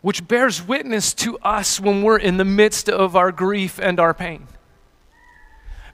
which 0.00 0.26
bears 0.26 0.66
witness 0.66 1.12
to 1.16 1.36
us 1.40 1.78
when 1.78 2.00
we're 2.00 2.16
in 2.16 2.38
the 2.38 2.46
midst 2.46 2.88
of 2.88 3.14
our 3.14 3.30
grief 3.30 3.78
and 3.78 4.00
our 4.00 4.14
pain. 4.14 4.46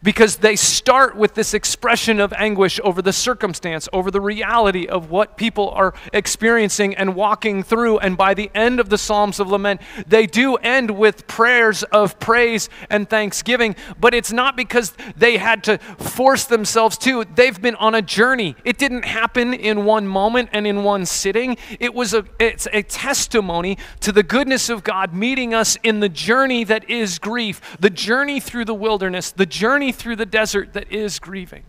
Because 0.02 0.36
they 0.36 0.56
start 0.56 1.16
with 1.16 1.34
this 1.34 1.54
expression 1.54 2.20
of 2.20 2.32
anguish 2.34 2.80
over 2.82 3.02
the 3.02 3.12
circumstance, 3.12 3.88
over 3.92 4.10
the 4.10 4.20
reality 4.20 4.86
of 4.86 5.10
what 5.10 5.36
people 5.36 5.70
are 5.70 5.94
experiencing 6.12 6.94
and 6.94 7.14
walking 7.14 7.62
through. 7.62 7.98
And 7.98 8.16
by 8.16 8.34
the 8.34 8.50
end 8.54 8.80
of 8.80 8.88
the 8.88 8.98
Psalms 8.98 9.40
of 9.40 9.48
Lament, 9.48 9.80
they 10.06 10.26
do 10.26 10.56
end 10.56 10.90
with 10.90 11.26
prayers 11.26 11.82
of 11.84 12.18
praise 12.18 12.68
and 12.88 13.08
thanksgiving. 13.08 13.76
But 13.98 14.14
it's 14.14 14.32
not 14.32 14.56
because 14.56 14.94
they 15.16 15.36
had 15.36 15.64
to 15.64 15.78
force 15.78 16.44
themselves 16.44 16.96
to, 16.98 17.24
they've 17.34 17.60
been 17.60 17.76
on 17.76 17.94
a 17.94 18.02
journey. 18.02 18.56
It 18.64 18.78
didn't 18.78 19.04
happen 19.04 19.54
in 19.54 19.84
one 19.84 20.06
moment 20.06 20.50
and 20.52 20.66
in 20.66 20.82
one 20.82 21.06
sitting. 21.06 21.56
It 21.78 21.94
was 21.94 22.14
a, 22.14 22.24
it's 22.38 22.66
a 22.72 22.82
testimony 22.82 23.78
to 24.00 24.12
the 24.12 24.22
goodness 24.22 24.68
of 24.68 24.82
God 24.82 25.14
meeting 25.14 25.54
us 25.54 25.76
in 25.82 26.00
the 26.00 26.08
journey 26.08 26.64
that 26.64 26.88
is 26.88 27.18
grief, 27.18 27.60
the 27.78 27.90
journey 27.90 28.40
through 28.40 28.64
the 28.64 28.74
wilderness, 28.74 29.30
the 29.32 29.46
journey 29.46 29.89
through 29.92 30.16
the 30.16 30.26
desert 30.26 30.72
that 30.72 30.92
is 30.92 31.18
grieving. 31.18 31.64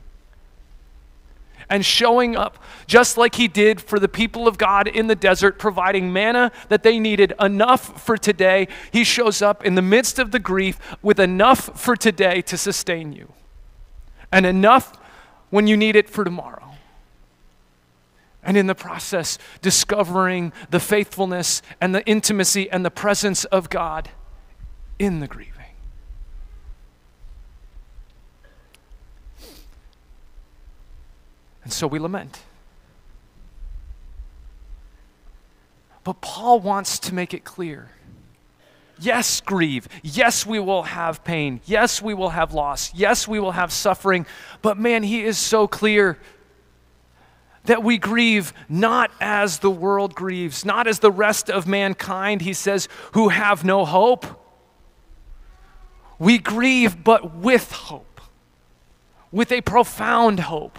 And 1.69 1.85
showing 1.85 2.35
up 2.35 2.61
just 2.85 3.17
like 3.17 3.35
he 3.35 3.47
did 3.47 3.79
for 3.79 3.97
the 3.97 4.09
people 4.09 4.47
of 4.47 4.57
God 4.57 4.87
in 4.87 5.07
the 5.07 5.15
desert, 5.15 5.57
providing 5.57 6.11
manna 6.11 6.51
that 6.67 6.83
they 6.83 6.99
needed 6.99 7.33
enough 7.39 8.03
for 8.03 8.17
today. 8.17 8.67
He 8.91 9.05
shows 9.05 9.41
up 9.41 9.65
in 9.65 9.75
the 9.75 9.81
midst 9.81 10.19
of 10.19 10.31
the 10.31 10.39
grief 10.39 10.77
with 11.01 11.19
enough 11.19 11.79
for 11.79 11.95
today 11.95 12.41
to 12.41 12.57
sustain 12.57 13.13
you, 13.13 13.31
and 14.33 14.45
enough 14.45 14.97
when 15.49 15.67
you 15.67 15.77
need 15.77 15.95
it 15.95 16.09
for 16.09 16.25
tomorrow 16.25 16.71
and 18.43 18.57
in 18.57 18.67
the 18.67 18.75
process, 18.75 19.37
discovering 19.61 20.51
the 20.69 20.79
faithfulness 20.79 21.61
and 21.79 21.93
the 21.93 22.05
intimacy 22.05 22.69
and 22.69 22.83
the 22.83 22.91
presence 22.91 23.45
of 23.45 23.69
God 23.69 24.09
in 24.97 25.19
the 25.19 25.27
grief. 25.27 25.50
And 31.63 31.71
so 31.71 31.87
we 31.87 31.99
lament. 31.99 32.39
But 36.03 36.21
Paul 36.21 36.59
wants 36.59 36.97
to 36.99 37.13
make 37.13 37.33
it 37.33 37.43
clear. 37.43 37.89
Yes, 38.99 39.41
grieve. 39.41 39.87
Yes, 40.03 40.45
we 40.45 40.59
will 40.59 40.83
have 40.83 41.23
pain. 41.23 41.61
Yes, 41.65 42.01
we 42.01 42.13
will 42.13 42.29
have 42.29 42.53
loss. 42.53 42.93
Yes, 42.93 43.27
we 43.27 43.39
will 43.39 43.51
have 43.51 43.71
suffering. 43.71 44.25
But 44.61 44.77
man, 44.77 45.03
he 45.03 45.23
is 45.23 45.37
so 45.37 45.67
clear 45.67 46.17
that 47.65 47.83
we 47.83 47.97
grieve 47.97 48.53
not 48.67 49.11
as 49.19 49.59
the 49.59 49.69
world 49.69 50.15
grieves, 50.15 50.65
not 50.65 50.87
as 50.87 50.99
the 50.99 51.11
rest 51.11 51.49
of 51.49 51.67
mankind, 51.67 52.41
he 52.41 52.53
says, 52.53 52.87
who 53.13 53.29
have 53.29 53.63
no 53.63 53.85
hope. 53.85 54.25
We 56.17 56.37
grieve, 56.37 57.03
but 57.03 57.35
with 57.35 57.71
hope, 57.71 58.21
with 59.31 59.51
a 59.51 59.61
profound 59.61 60.41
hope 60.41 60.77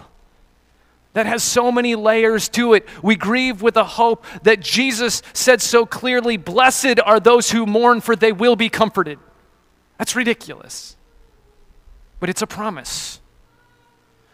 that 1.14 1.26
has 1.26 1.42
so 1.42 1.70
many 1.70 1.94
layers 1.94 2.48
to 2.50 2.74
it. 2.74 2.86
We 3.02 3.16
grieve 3.16 3.60
with 3.60 3.76
a 3.76 3.84
hope 3.84 4.24
that 4.42 4.60
Jesus 4.60 5.22
said 5.32 5.60
so 5.60 5.84
clearly 5.84 6.36
Blessed 6.36 7.00
are 7.04 7.20
those 7.20 7.50
who 7.50 7.66
mourn, 7.66 8.00
for 8.00 8.16
they 8.16 8.32
will 8.32 8.56
be 8.56 8.68
comforted. 8.68 9.18
That's 9.98 10.16
ridiculous. 10.16 10.96
But 12.18 12.30
it's 12.30 12.42
a 12.42 12.46
promise. 12.46 13.20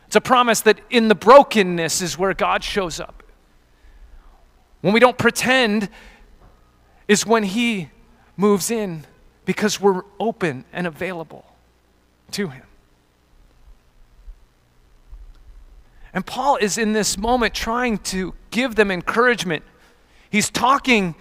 It's 0.07 0.17
a 0.17 0.21
promise 0.21 0.61
that 0.63 0.81
in 0.89 1.09
the 1.09 1.15
brokenness 1.15 2.01
is 2.01 2.17
where 2.17 2.33
God 2.33 2.63
shows 2.63 3.01
up. 3.01 3.23
When 4.81 4.95
we 4.95 5.01
don't 5.01 5.19
pretend, 5.19 5.89
is 7.09 7.27
when 7.27 7.43
He 7.43 7.91
moves 8.37 8.71
in 8.71 9.05
because 9.45 9.81
we're 9.81 10.03
open 10.21 10.65
and 10.73 10.87
available 10.87 11.45
to 12.33 12.49
Him. 12.49 12.68
And 16.13 16.25
Paul 16.25 16.57
is 16.57 16.79
in 16.79 16.93
this 16.93 17.19
moment 17.19 17.55
trying 17.55 17.99
to 17.99 18.35
give 18.51 18.75
them 18.75 18.91
encouragement. 18.91 19.63
He's 20.31 20.51
talking 20.51 21.15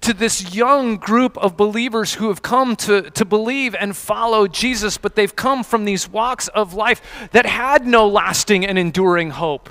to 0.00 0.14
this 0.14 0.54
young 0.54 0.96
group 0.96 1.36
of 1.38 1.56
believers 1.56 2.14
who 2.14 2.28
have 2.28 2.42
come 2.42 2.74
to, 2.74 3.10
to 3.10 3.24
believe 3.24 3.74
and 3.74 3.96
follow 3.96 4.46
Jesus, 4.46 4.96
but 4.96 5.14
they've 5.14 5.34
come 5.34 5.62
from 5.62 5.84
these 5.84 6.08
walks 6.08 6.48
of 6.48 6.72
life 6.74 7.28
that 7.32 7.44
had 7.44 7.86
no 7.86 8.08
lasting 8.08 8.64
and 8.64 8.78
enduring 8.78 9.30
hope. 9.30 9.68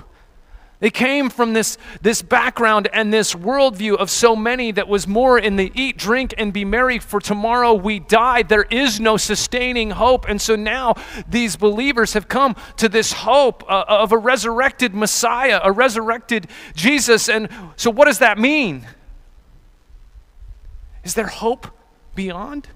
They 0.80 0.90
came 0.90 1.30
from 1.30 1.52
this, 1.52 1.78
this 2.02 2.22
background 2.22 2.88
and 2.94 3.12
this 3.12 3.34
worldview 3.34 3.98
of 3.98 4.10
so 4.10 4.34
many 4.34 4.72
that 4.72 4.88
was 4.88 5.08
more 5.08 5.38
in 5.38 5.58
the 5.58 5.74
eat, 5.76 5.98
drink, 5.98 6.34
and 6.38 6.54
be 6.54 6.64
merry, 6.64 7.00
for 7.00 7.20
tomorrow 7.20 7.74
we 7.74 8.00
die. 8.00 8.44
There 8.44 8.64
is 8.64 8.98
no 8.98 9.18
sustaining 9.18 9.92
hope. 9.92 10.26
And 10.30 10.42
so 10.42 10.56
now 10.56 10.96
these 11.28 11.58
believers 11.58 12.14
have 12.14 12.30
come 12.30 12.56
to 12.78 12.88
this 12.88 13.12
hope 13.12 13.64
uh, 13.70 13.84
of 13.90 14.14
a 14.14 14.18
resurrected 14.18 14.96
Messiah, 14.96 15.60
a 15.62 15.72
resurrected 15.72 16.48
Jesus. 16.76 17.28
And 17.28 17.50
so, 17.76 17.92
what 17.92 18.06
does 18.06 18.20
that 18.20 18.38
mean? 18.38 18.88
Is 21.04 21.14
there 21.14 21.28
hope 21.28 21.68
beyond? 22.16 22.70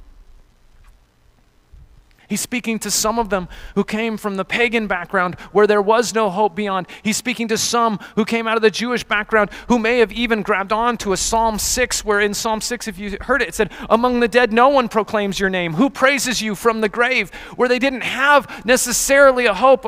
He's 2.34 2.42
speaking 2.42 2.80
to 2.80 2.90
some 2.90 3.20
of 3.20 3.30
them 3.30 3.48
who 3.76 3.84
came 3.84 4.18
from 4.18 4.38
the 4.38 4.44
pagan 4.44 4.88
background 4.88 5.36
where 5.52 5.68
there 5.68 5.84
was 5.84 6.16
no 6.16 6.32
hope 6.32 6.56
beyond. 6.56 6.88
He's 7.04 7.16
speaking 7.16 7.48
to 7.50 7.60
some 7.60 8.00
who 8.16 8.26
came 8.26 8.48
out 8.48 8.56
of 8.56 8.64
the 8.64 8.72
Jewish 8.72 9.04
background 9.04 9.52
who 9.68 9.78
may 9.78 10.00
have 10.00 10.12
even 10.12 10.42
grabbed 10.42 10.74
on 10.74 10.98
to 10.98 11.14
a 11.14 11.18
Psalm 11.18 11.60
6, 11.60 12.04
where 12.04 12.20
in 12.20 12.34
Psalm 12.34 12.60
6, 12.60 12.88
if 12.88 12.98
you 12.98 13.20
heard 13.22 13.44
it, 13.44 13.50
it 13.50 13.54
said, 13.54 13.72
Among 13.88 14.20
the 14.20 14.28
dead, 14.28 14.52
no 14.52 14.68
one 14.68 14.90
proclaims 14.90 15.40
your 15.40 15.52
name. 15.52 15.76
Who 15.76 15.92
praises 15.92 16.42
you 16.42 16.56
from 16.56 16.82
the 16.82 16.90
grave? 16.90 17.30
Where 17.56 17.70
they 17.70 17.78
didn't 17.78 18.02
have 18.02 18.66
necessarily 18.66 19.46
a 19.46 19.54
hope 19.54 19.86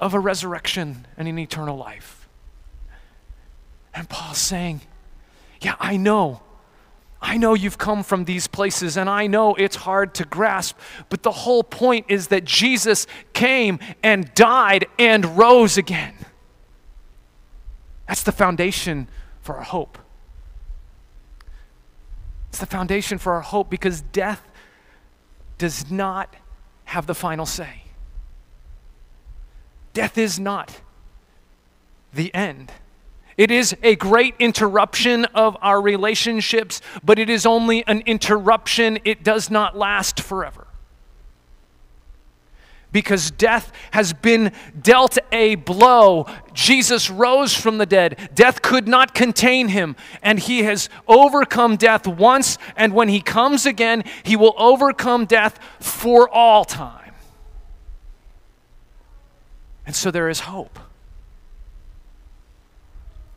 of 0.00 0.14
a 0.14 0.18
resurrection 0.18 1.06
and 1.16 1.28
an 1.28 1.38
eternal 1.38 1.76
life. 1.76 2.28
And 3.94 4.08
Paul's 4.08 4.38
saying, 4.38 4.80
Yeah, 5.60 5.76
I 5.78 5.96
know 5.98 6.42
I 7.22 7.36
know 7.36 7.54
you've 7.54 7.78
come 7.78 8.02
from 8.02 8.24
these 8.24 8.48
places 8.48 8.96
and 8.96 9.08
I 9.08 9.28
know 9.28 9.54
it's 9.54 9.76
hard 9.76 10.12
to 10.14 10.24
grasp, 10.24 10.76
but 11.08 11.22
the 11.22 11.30
whole 11.30 11.62
point 11.62 12.06
is 12.08 12.28
that 12.28 12.44
Jesus 12.44 13.06
came 13.32 13.78
and 14.02 14.34
died 14.34 14.86
and 14.98 15.38
rose 15.38 15.78
again. 15.78 16.14
That's 18.08 18.24
the 18.24 18.32
foundation 18.32 19.08
for 19.40 19.56
our 19.56 19.62
hope. 19.62 19.98
It's 22.48 22.58
the 22.58 22.66
foundation 22.66 23.18
for 23.18 23.34
our 23.34 23.40
hope 23.40 23.70
because 23.70 24.02
death 24.02 24.42
does 25.58 25.90
not 25.90 26.34
have 26.86 27.06
the 27.06 27.14
final 27.14 27.46
say. 27.46 27.84
Death 29.94 30.18
is 30.18 30.40
not 30.40 30.80
the 32.12 32.34
end. 32.34 32.72
It 33.42 33.50
is 33.50 33.74
a 33.82 33.96
great 33.96 34.36
interruption 34.38 35.24
of 35.34 35.56
our 35.60 35.82
relationships, 35.82 36.80
but 37.02 37.18
it 37.18 37.28
is 37.28 37.44
only 37.44 37.84
an 37.88 38.02
interruption. 38.02 39.00
It 39.04 39.24
does 39.24 39.50
not 39.50 39.76
last 39.76 40.20
forever. 40.20 40.68
Because 42.92 43.32
death 43.32 43.72
has 43.90 44.12
been 44.12 44.52
dealt 44.80 45.18
a 45.32 45.56
blow. 45.56 46.26
Jesus 46.54 47.10
rose 47.10 47.52
from 47.52 47.78
the 47.78 47.84
dead. 47.84 48.30
Death 48.32 48.62
could 48.62 48.86
not 48.86 49.12
contain 49.12 49.66
him, 49.66 49.96
and 50.22 50.38
he 50.38 50.62
has 50.62 50.88
overcome 51.08 51.74
death 51.74 52.06
once, 52.06 52.58
and 52.76 52.94
when 52.94 53.08
he 53.08 53.20
comes 53.20 53.66
again, 53.66 54.04
he 54.22 54.36
will 54.36 54.54
overcome 54.56 55.24
death 55.24 55.58
for 55.80 56.28
all 56.28 56.64
time. 56.64 57.14
And 59.84 59.96
so 59.96 60.12
there 60.12 60.28
is 60.28 60.38
hope 60.38 60.78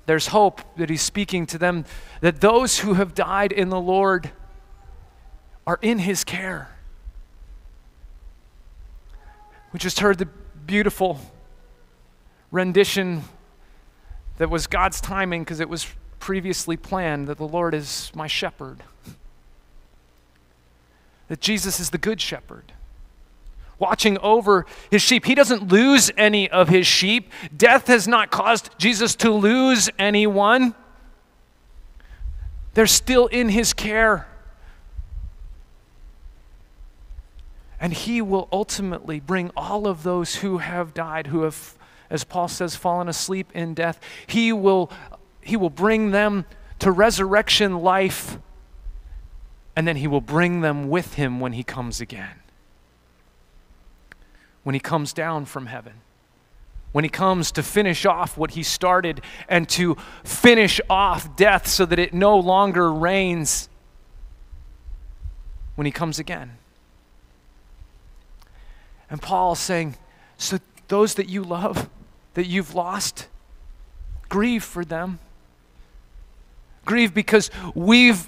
there's 0.05 0.27
hope 0.27 0.61
that 0.77 0.89
he's 0.89 1.01
speaking 1.01 1.45
to 1.47 1.57
them 1.57 1.85
that 2.21 2.41
those 2.41 2.79
who 2.79 2.93
have 2.93 3.15
died 3.15 3.51
in 3.51 3.69
the 3.69 3.79
Lord 3.79 4.31
are 5.65 5.79
in 5.81 5.99
his 5.99 6.23
care. 6.23 6.69
We 9.73 9.79
just 9.79 9.99
heard 9.99 10.19
the 10.19 10.27
beautiful 10.65 11.19
rendition 12.51 13.23
that 14.37 14.49
was 14.49 14.67
God's 14.67 15.01
timing 15.01 15.43
because 15.43 15.59
it 15.59 15.69
was 15.69 15.87
previously 16.19 16.77
planned 16.77 17.27
that 17.27 17.37
the 17.37 17.47
Lord 17.47 17.73
is 17.73 18.11
my 18.15 18.27
shepherd, 18.27 18.83
that 21.27 21.41
Jesus 21.41 21.79
is 21.79 21.89
the 21.89 21.97
good 21.97 22.21
shepherd 22.21 22.71
watching 23.79 24.17
over 24.19 24.65
his 24.89 25.01
sheep. 25.01 25.25
He 25.25 25.35
doesn't 25.35 25.67
lose 25.71 26.11
any 26.17 26.49
of 26.49 26.69
his 26.69 26.87
sheep. 26.87 27.31
Death 27.55 27.87
has 27.87 28.07
not 28.07 28.31
caused 28.31 28.69
Jesus 28.77 29.15
to 29.15 29.31
lose 29.31 29.89
anyone. 29.99 30.75
They're 32.73 32.87
still 32.87 33.27
in 33.27 33.49
his 33.49 33.73
care. 33.73 34.27
And 37.79 37.93
he 37.93 38.21
will 38.21 38.47
ultimately 38.51 39.19
bring 39.19 39.51
all 39.55 39.87
of 39.87 40.03
those 40.03 40.37
who 40.37 40.59
have 40.59 40.93
died, 40.93 41.27
who 41.27 41.43
have, 41.43 41.77
as 42.09 42.23
Paul 42.23 42.47
says, 42.47 42.75
fallen 42.75 43.09
asleep 43.09 43.51
in 43.53 43.73
death. 43.73 43.99
He 44.27 44.53
will, 44.53 44.91
he 45.41 45.57
will 45.57 45.69
bring 45.69 46.11
them 46.11 46.45
to 46.79 46.91
resurrection 46.91 47.79
life, 47.79 48.37
and 49.75 49.87
then 49.87 49.97
he 49.97 50.07
will 50.07 50.21
bring 50.21 50.61
them 50.61 50.89
with 50.89 51.15
him 51.15 51.39
when 51.39 51.53
he 51.53 51.63
comes 51.63 52.01
again. 52.01 52.41
When 54.65 54.73
he 54.73 54.79
comes 54.79 55.13
down 55.13 55.45
from 55.45 55.67
heaven. 55.67 55.93
When 56.91 57.03
he 57.03 57.09
comes 57.09 57.51
to 57.51 57.61
finish 57.61 58.03
off 58.05 58.35
what 58.35 58.51
he 58.51 58.63
started 58.63 59.21
and 59.47 59.69
to 59.69 59.95
finish 60.23 60.81
off 60.89 61.35
death 61.35 61.67
so 61.67 61.85
that 61.85 61.99
it 61.99 62.15
no 62.15 62.37
longer 62.37 62.91
reigns 62.91 63.69
when 65.75 65.85
he 65.85 65.91
comes 65.91 66.17
again. 66.17 66.57
And 69.07 69.21
Paul's 69.21 69.59
saying, 69.59 69.97
So 70.37 70.57
those 70.87 71.13
that 71.13 71.29
you 71.29 71.43
love, 71.43 71.87
that 72.33 72.47
you've 72.47 72.73
lost, 72.73 73.27
grieve 74.29 74.63
for 74.63 74.83
them. 74.83 75.19
Grieve 76.85 77.13
because 77.13 77.51
we've 77.75 78.27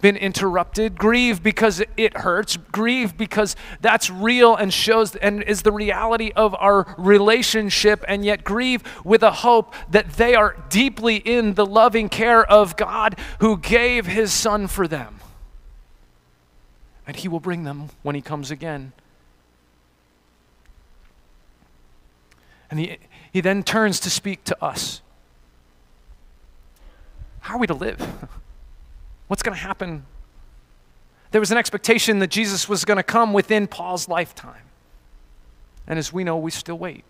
been 0.00 0.16
interrupted. 0.16 0.98
Grieve 0.98 1.42
because 1.42 1.82
it 1.96 2.16
hurts. 2.18 2.56
Grieve 2.56 3.16
because 3.16 3.56
that's 3.80 4.10
real 4.10 4.54
and 4.54 4.72
shows 4.72 5.16
and 5.16 5.42
is 5.42 5.62
the 5.62 5.72
reality 5.72 6.30
of 6.36 6.54
our 6.56 6.94
relationship. 6.98 8.04
And 8.06 8.24
yet 8.24 8.44
grieve 8.44 8.82
with 9.04 9.22
a 9.22 9.30
hope 9.30 9.74
that 9.90 10.12
they 10.12 10.34
are 10.34 10.56
deeply 10.68 11.16
in 11.16 11.54
the 11.54 11.64
loving 11.64 12.08
care 12.08 12.44
of 12.44 12.76
God 12.76 13.18
who 13.40 13.56
gave 13.56 14.06
his 14.06 14.32
son 14.32 14.66
for 14.66 14.86
them. 14.86 15.20
And 17.06 17.16
he 17.16 17.28
will 17.28 17.40
bring 17.40 17.64
them 17.64 17.88
when 18.02 18.14
he 18.14 18.20
comes 18.20 18.50
again. 18.50 18.92
And 22.70 22.78
he, 22.80 22.98
he 23.32 23.40
then 23.40 23.62
turns 23.62 24.00
to 24.00 24.10
speak 24.10 24.44
to 24.44 24.64
us. 24.64 25.00
How 27.40 27.54
are 27.54 27.58
we 27.58 27.66
to 27.66 27.74
live? 27.74 28.28
What's 29.34 29.42
going 29.42 29.56
to 29.56 29.66
happen? 29.66 30.06
There 31.32 31.40
was 31.40 31.50
an 31.50 31.58
expectation 31.58 32.20
that 32.20 32.28
Jesus 32.28 32.68
was 32.68 32.84
going 32.84 32.98
to 32.98 33.02
come 33.02 33.32
within 33.32 33.66
Paul's 33.66 34.08
lifetime. 34.08 34.62
And 35.88 35.98
as 35.98 36.12
we 36.12 36.22
know, 36.22 36.38
we 36.38 36.52
still 36.52 36.78
wait. 36.78 37.04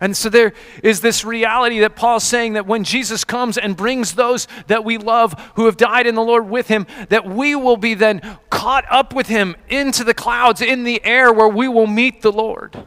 And 0.00 0.16
so 0.16 0.28
there 0.28 0.52
is 0.80 1.00
this 1.00 1.24
reality 1.24 1.80
that 1.80 1.96
Paul's 1.96 2.22
saying 2.22 2.52
that 2.52 2.68
when 2.68 2.84
Jesus 2.84 3.24
comes 3.24 3.58
and 3.58 3.76
brings 3.76 4.14
those 4.14 4.46
that 4.68 4.84
we 4.84 4.96
love 4.96 5.32
who 5.56 5.64
have 5.64 5.76
died 5.76 6.06
in 6.06 6.14
the 6.14 6.22
Lord 6.22 6.48
with 6.48 6.68
him, 6.68 6.86
that 7.08 7.26
we 7.26 7.56
will 7.56 7.76
be 7.76 7.94
then 7.94 8.20
caught 8.48 8.84
up 8.88 9.12
with 9.12 9.26
him 9.26 9.56
into 9.68 10.04
the 10.04 10.14
clouds, 10.14 10.60
in 10.60 10.84
the 10.84 11.04
air, 11.04 11.32
where 11.32 11.48
we 11.48 11.66
will 11.66 11.88
meet 11.88 12.22
the 12.22 12.30
Lord. 12.30 12.84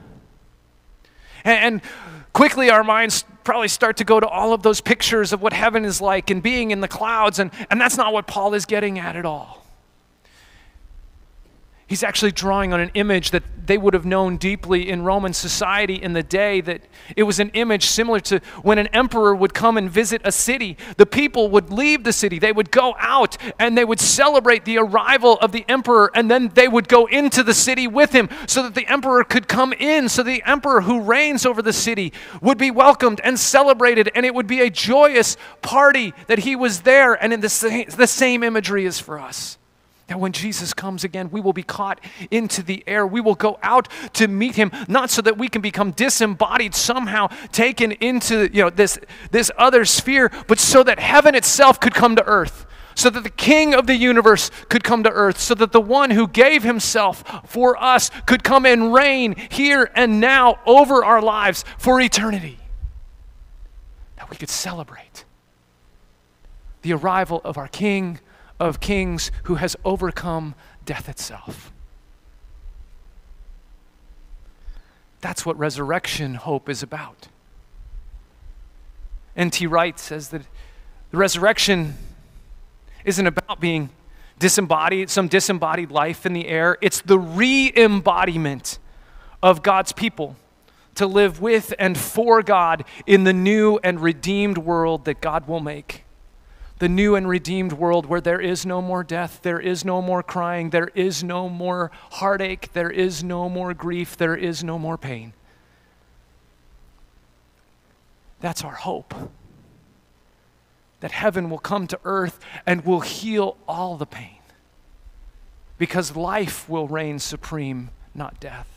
And, 1.43 1.81
quickly 2.31 2.69
our 2.69 2.83
minds 2.83 3.25
probably 3.47 3.69
start 3.69 3.95
to 3.95 4.03
go 4.03 4.19
to 4.19 4.27
all 4.27 4.51
of 4.51 4.61
those 4.61 4.81
pictures 4.81 5.31
of 5.31 5.41
what 5.41 5.53
heaven 5.53 5.85
is 5.85 6.01
like 6.01 6.29
and 6.29 6.43
being 6.43 6.71
in 6.71 6.81
the 6.81 6.87
clouds, 6.87 7.39
and, 7.39 7.49
and 7.69 7.79
that's 7.79 7.95
not 7.95 8.11
what 8.11 8.27
Paul 8.27 8.53
is 8.53 8.65
getting 8.65 8.99
at 8.99 9.15
at 9.15 9.25
all. 9.25 9.66
He's 11.87 12.03
actually 12.03 12.33
drawing 12.33 12.73
on 12.73 12.81
an 12.81 12.91
image 12.95 13.31
that 13.31 13.43
they 13.65 13.77
would 13.77 13.93
have 13.93 14.05
known 14.05 14.35
deeply 14.35 14.89
in 14.89 15.03
Roman 15.03 15.33
society 15.33 15.95
in 15.95 16.11
the 16.11 16.23
day 16.23 16.59
that 16.61 16.81
it 17.15 17.23
was 17.23 17.39
an 17.39 17.49
image 17.53 17.85
similar 17.85 18.19
to 18.21 18.41
when 18.61 18.77
an 18.77 18.87
emperor 18.87 19.33
would 19.33 19.53
come 19.53 19.77
and 19.77 19.89
visit 19.89 20.21
a 20.25 20.31
city. 20.33 20.77
The 20.97 21.05
people 21.05 21.49
would 21.49 21.71
leave 21.71 22.03
the 22.03 22.11
city, 22.11 22.39
they 22.39 22.51
would 22.51 22.71
go 22.71 22.93
out 22.99 23.37
and 23.57 23.77
they 23.77 23.85
would 23.85 24.01
celebrate 24.01 24.65
the 24.65 24.77
arrival 24.79 25.37
of 25.39 25.53
the 25.53 25.63
emperor, 25.69 26.11
and 26.13 26.29
then 26.29 26.49
they 26.49 26.67
would 26.67 26.89
go 26.89 27.05
into 27.05 27.41
the 27.41 27.53
city 27.53 27.87
with 27.87 28.11
him 28.11 28.27
so 28.47 28.63
that 28.63 28.75
the 28.75 28.87
emperor 28.87 29.23
could 29.23 29.47
come 29.47 29.71
in, 29.71 30.09
so 30.09 30.23
the 30.23 30.43
emperor 30.45 30.81
who 30.81 30.99
reigns 30.99 31.45
over 31.45 31.61
the 31.61 31.71
city 31.71 32.11
would 32.41 32.57
be 32.57 32.69
welcomed 32.69 33.21
and 33.23 33.39
celebrated, 33.39 34.11
and 34.13 34.25
it 34.25 34.35
would 34.35 34.47
be 34.47 34.59
a 34.59 34.69
joyous 34.69 35.37
party 35.61 36.13
that 36.27 36.39
he 36.39 36.55
was 36.55 36.81
there. 36.81 37.13
And 37.13 37.31
in 37.31 37.39
the 37.39 37.49
same, 37.49 37.87
the 37.95 38.07
same 38.07 38.43
imagery 38.43 38.85
is 38.85 38.99
for 38.99 39.19
us. 39.19 39.57
That 40.07 40.21
when 40.21 40.31
Jesus 40.31 40.73
comes 40.73 41.03
again, 41.03 41.29
we 41.31 41.41
will 41.41 41.53
be 41.53 41.63
caught 41.63 41.99
into 42.31 42.63
the 42.63 42.81
air. 42.87 43.05
We 43.05 43.19
will 43.19 43.35
go 43.35 43.59
out 43.61 43.89
to 44.13 44.29
meet 44.29 44.55
him, 44.55 44.71
not 44.87 45.09
so 45.09 45.21
that 45.21 45.37
we 45.37 45.49
can 45.49 45.61
become 45.61 45.91
disembodied, 45.91 46.73
somehow 46.73 47.27
taken 47.51 47.91
into 47.91 48.49
you 48.53 48.63
know, 48.63 48.69
this, 48.69 48.97
this 49.31 49.51
other 49.57 49.83
sphere, 49.83 50.31
but 50.47 50.59
so 50.59 50.81
that 50.83 50.99
heaven 50.99 51.35
itself 51.35 51.81
could 51.81 51.93
come 51.93 52.15
to 52.15 52.25
earth, 52.25 52.65
so 52.95 53.09
that 53.09 53.23
the 53.23 53.29
king 53.29 53.75
of 53.75 53.85
the 53.85 53.95
universe 53.95 54.49
could 54.69 54.83
come 54.83 55.03
to 55.03 55.11
earth, 55.11 55.39
so 55.39 55.53
that 55.55 55.73
the 55.73 55.81
one 55.81 56.11
who 56.11 56.25
gave 56.25 56.63
himself 56.63 57.23
for 57.45 57.75
us 57.83 58.09
could 58.25 58.45
come 58.45 58.65
and 58.65 58.93
reign 58.93 59.35
here 59.49 59.91
and 59.93 60.21
now 60.21 60.57
over 60.65 61.03
our 61.03 61.21
lives 61.21 61.65
for 61.77 61.99
eternity. 61.99 62.57
That 64.15 64.29
we 64.29 64.37
could 64.37 64.49
celebrate 64.49 65.25
the 66.81 66.93
arrival 66.93 67.41
of 67.43 67.57
our 67.57 67.67
king 67.67 68.21
of 68.59 68.79
kings 68.79 69.31
who 69.43 69.55
has 69.55 69.75
overcome 69.85 70.55
death 70.85 71.09
itself. 71.09 71.71
That's 75.21 75.45
what 75.45 75.57
resurrection 75.57 76.35
hope 76.35 76.69
is 76.69 76.83
about. 76.83 77.27
N.T. 79.35 79.67
Wright 79.67 79.97
says 79.99 80.29
that 80.29 80.41
the 81.11 81.17
resurrection 81.17 81.95
isn't 83.05 83.27
about 83.27 83.59
being 83.59 83.89
disembodied, 84.39 85.09
some 85.09 85.27
disembodied 85.27 85.91
life 85.91 86.25
in 86.25 86.33
the 86.33 86.47
air. 86.47 86.77
It's 86.81 87.01
the 87.01 87.19
re 87.19 87.71
embodiment 87.75 88.79
of 89.41 89.63
God's 89.63 89.91
people 89.91 90.35
to 90.95 91.05
live 91.05 91.41
with 91.41 91.73
and 91.77 91.97
for 91.97 92.41
God 92.41 92.83
in 93.05 93.23
the 93.23 93.33
new 93.33 93.79
and 93.83 93.99
redeemed 93.99 94.57
world 94.57 95.05
that 95.05 95.21
God 95.21 95.47
will 95.47 95.59
make 95.59 96.03
the 96.79 96.89
new 96.89 97.15
and 97.15 97.27
redeemed 97.27 97.73
world 97.73 98.05
where 98.05 98.21
there 98.21 98.39
is 98.39 98.65
no 98.65 98.81
more 98.81 99.03
death, 99.03 99.39
there 99.41 99.59
is 99.59 99.83
no 99.83 100.01
more 100.01 100.21
crying, 100.21 100.69
there 100.69 100.89
is 100.93 101.23
no 101.23 101.49
more 101.49 101.91
heartache, 102.11 102.71
there 102.73 102.91
is 102.91 103.23
no 103.23 103.49
more 103.49 103.73
grief, 103.73 104.15
there 104.15 104.35
is 104.35 104.63
no 104.63 104.77
more 104.77 104.97
pain. 104.97 105.33
That's 108.39 108.63
our 108.63 108.75
hope. 108.75 109.13
That 110.99 111.11
heaven 111.11 111.49
will 111.49 111.59
come 111.59 111.87
to 111.87 111.99
earth 112.05 112.39
and 112.65 112.85
will 112.85 113.01
heal 113.01 113.57
all 113.67 113.97
the 113.97 114.05
pain. 114.05 114.39
Because 115.77 116.15
life 116.15 116.67
will 116.67 116.87
reign 116.87 117.19
supreme, 117.19 117.89
not 118.13 118.39
death. 118.39 118.67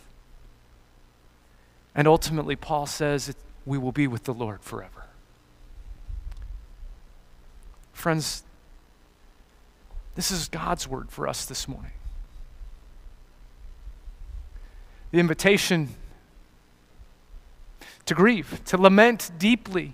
And 1.94 2.06
ultimately, 2.06 2.56
Paul 2.56 2.86
says 2.86 3.34
we 3.66 3.78
will 3.78 3.92
be 3.92 4.06
with 4.06 4.24
the 4.24 4.34
Lord 4.34 4.62
forever. 4.62 4.99
Friends, 8.00 8.44
this 10.14 10.30
is 10.30 10.48
God's 10.48 10.88
word 10.88 11.10
for 11.10 11.28
us 11.28 11.44
this 11.44 11.68
morning. 11.68 11.90
The 15.10 15.18
invitation 15.18 15.90
to 18.06 18.14
grieve, 18.14 18.64
to 18.64 18.78
lament 18.78 19.30
deeply, 19.36 19.92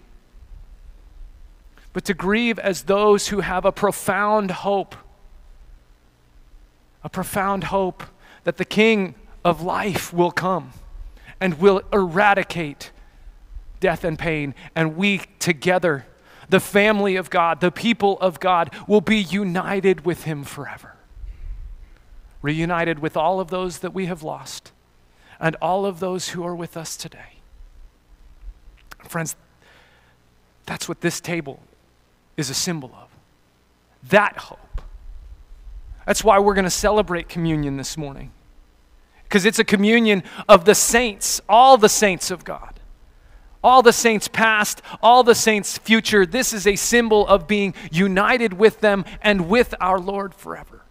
but 1.92 2.04
to 2.04 2.14
grieve 2.14 2.60
as 2.60 2.82
those 2.82 3.26
who 3.26 3.40
have 3.40 3.64
a 3.64 3.72
profound 3.72 4.52
hope. 4.52 4.94
A 7.02 7.08
profound 7.08 7.64
hope 7.64 8.04
that 8.44 8.56
the 8.56 8.64
King 8.64 9.16
of 9.44 9.62
life 9.62 10.12
will 10.12 10.30
come 10.30 10.74
and 11.40 11.58
will 11.58 11.82
eradicate 11.92 12.92
death 13.80 14.04
and 14.04 14.16
pain, 14.16 14.54
and 14.76 14.96
we 14.96 15.22
together 15.40 16.06
the 16.48 16.60
family 16.60 17.16
of 17.16 17.30
God, 17.30 17.60
the 17.60 17.70
people 17.70 18.18
of 18.20 18.40
God, 18.40 18.72
will 18.86 19.00
be 19.00 19.18
united 19.18 20.04
with 20.04 20.24
Him 20.24 20.44
forever. 20.44 20.94
Reunited 22.42 22.98
with 22.98 23.16
all 23.16 23.40
of 23.40 23.48
those 23.48 23.78
that 23.80 23.92
we 23.92 24.06
have 24.06 24.22
lost 24.22 24.72
and 25.40 25.56
all 25.56 25.84
of 25.84 26.00
those 26.00 26.30
who 26.30 26.44
are 26.44 26.54
with 26.54 26.76
us 26.76 26.96
today. 26.96 27.40
Friends, 29.08 29.36
that's 30.64 30.88
what 30.88 31.00
this 31.00 31.20
table 31.20 31.60
is 32.36 32.50
a 32.50 32.54
symbol 32.54 32.90
of. 32.94 33.08
That 34.08 34.36
hope. 34.36 34.80
That's 36.06 36.22
why 36.22 36.38
we're 36.38 36.54
going 36.54 36.64
to 36.64 36.70
celebrate 36.70 37.28
communion 37.28 37.76
this 37.76 37.96
morning. 37.96 38.30
Because 39.24 39.44
it's 39.44 39.58
a 39.58 39.64
communion 39.64 40.22
of 40.48 40.64
the 40.64 40.74
saints, 40.74 41.40
all 41.48 41.76
the 41.76 41.88
saints 41.88 42.30
of 42.30 42.44
God 42.44 42.76
all 43.66 43.82
the 43.82 43.92
saints 43.92 44.28
past, 44.28 44.80
all 45.02 45.24
the 45.24 45.34
saints 45.34 45.76
future. 45.76 46.24
This 46.24 46.52
is 46.52 46.68
a 46.68 46.76
symbol 46.76 47.26
of 47.26 47.48
being 47.48 47.74
united 47.90 48.52
with 48.52 48.80
them 48.80 49.04
and 49.20 49.48
with 49.48 49.74
our 49.80 49.98
Lord 49.98 50.32
forever. 50.32 50.82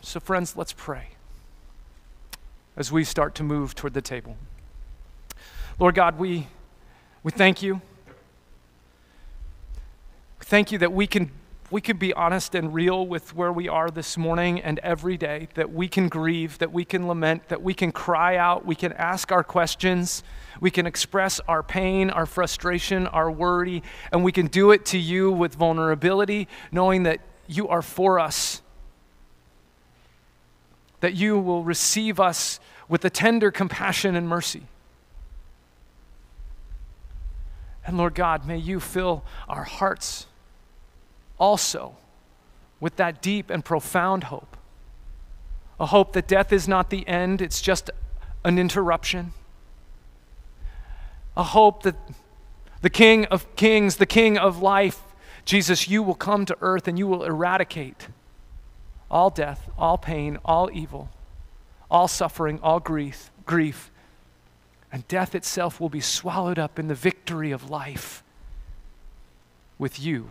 So, 0.00 0.18
friends, 0.18 0.56
let's 0.56 0.72
pray 0.72 1.08
as 2.74 2.90
we 2.90 3.04
start 3.04 3.34
to 3.34 3.42
move 3.42 3.74
toward 3.74 3.92
the 3.92 4.00
table. 4.00 4.38
Lord 5.78 5.94
God, 5.94 6.18
we, 6.18 6.46
we 7.22 7.30
thank 7.30 7.62
you. 7.62 7.82
Thank 10.40 10.72
you 10.72 10.78
that 10.78 10.92
we 10.94 11.06
can 11.06 11.30
we 11.70 11.80
can 11.80 11.96
be 11.96 12.12
honest 12.12 12.54
and 12.54 12.72
real 12.72 13.06
with 13.06 13.34
where 13.34 13.52
we 13.52 13.68
are 13.68 13.90
this 13.90 14.16
morning 14.16 14.60
and 14.60 14.78
every 14.80 15.16
day, 15.16 15.48
that 15.54 15.72
we 15.72 15.88
can 15.88 16.08
grieve, 16.08 16.58
that 16.58 16.72
we 16.72 16.84
can 16.84 17.08
lament, 17.08 17.48
that 17.48 17.60
we 17.60 17.74
can 17.74 17.90
cry 17.90 18.36
out, 18.36 18.64
we 18.64 18.76
can 18.76 18.92
ask 18.92 19.32
our 19.32 19.42
questions, 19.42 20.22
we 20.60 20.70
can 20.70 20.86
express 20.86 21.40
our 21.48 21.62
pain, 21.62 22.08
our 22.10 22.24
frustration, 22.24 23.08
our 23.08 23.30
worry, 23.30 23.82
and 24.12 24.22
we 24.22 24.30
can 24.30 24.46
do 24.46 24.70
it 24.70 24.84
to 24.86 24.98
you 24.98 25.32
with 25.32 25.56
vulnerability, 25.56 26.46
knowing 26.70 27.02
that 27.02 27.20
you 27.48 27.66
are 27.66 27.82
for 27.82 28.20
us. 28.20 28.62
that 31.00 31.14
you 31.14 31.38
will 31.38 31.62
receive 31.62 32.18
us 32.18 32.58
with 32.88 33.04
a 33.04 33.10
tender 33.10 33.50
compassion 33.50 34.16
and 34.16 34.28
mercy. 34.28 34.62
And 37.86 37.96
Lord 37.96 38.14
God, 38.14 38.46
may 38.46 38.56
you 38.56 38.80
fill 38.80 39.22
our 39.48 39.64
hearts 39.64 40.26
also 41.38 41.96
with 42.80 42.96
that 42.96 43.22
deep 43.22 43.50
and 43.50 43.64
profound 43.64 44.24
hope. 44.24 44.56
A 45.78 45.86
hope 45.86 46.12
that 46.14 46.26
death 46.26 46.52
is 46.52 46.66
not 46.66 46.90
the 46.90 47.06
end, 47.06 47.42
it's 47.42 47.60
just 47.60 47.90
an 48.44 48.58
interruption. 48.58 49.32
A 51.36 51.42
hope 51.42 51.82
that 51.82 51.96
the 52.80 52.90
King 52.90 53.26
of 53.26 53.54
Kings, 53.56 53.96
the 53.96 54.06
King 54.06 54.38
of 54.38 54.62
life, 54.62 55.02
Jesus, 55.44 55.88
you 55.88 56.02
will 56.02 56.14
come 56.14 56.46
to 56.46 56.56
earth 56.60 56.88
and 56.88 56.98
you 56.98 57.06
will 57.06 57.24
eradicate 57.24 58.08
all 59.10 59.30
death, 59.30 59.68
all 59.78 59.98
pain, 59.98 60.38
all 60.44 60.70
evil, 60.72 61.08
all 61.90 62.08
suffering, 62.08 62.58
all 62.62 62.80
grief, 62.80 63.30
grief. 63.44 63.90
And 64.90 65.06
death 65.08 65.34
itself 65.34 65.80
will 65.80 65.88
be 65.88 66.00
swallowed 66.00 66.58
up 66.58 66.78
in 66.78 66.88
the 66.88 66.94
victory 66.94 67.50
of 67.52 67.70
life 67.70 68.22
with 69.78 70.00
you 70.00 70.30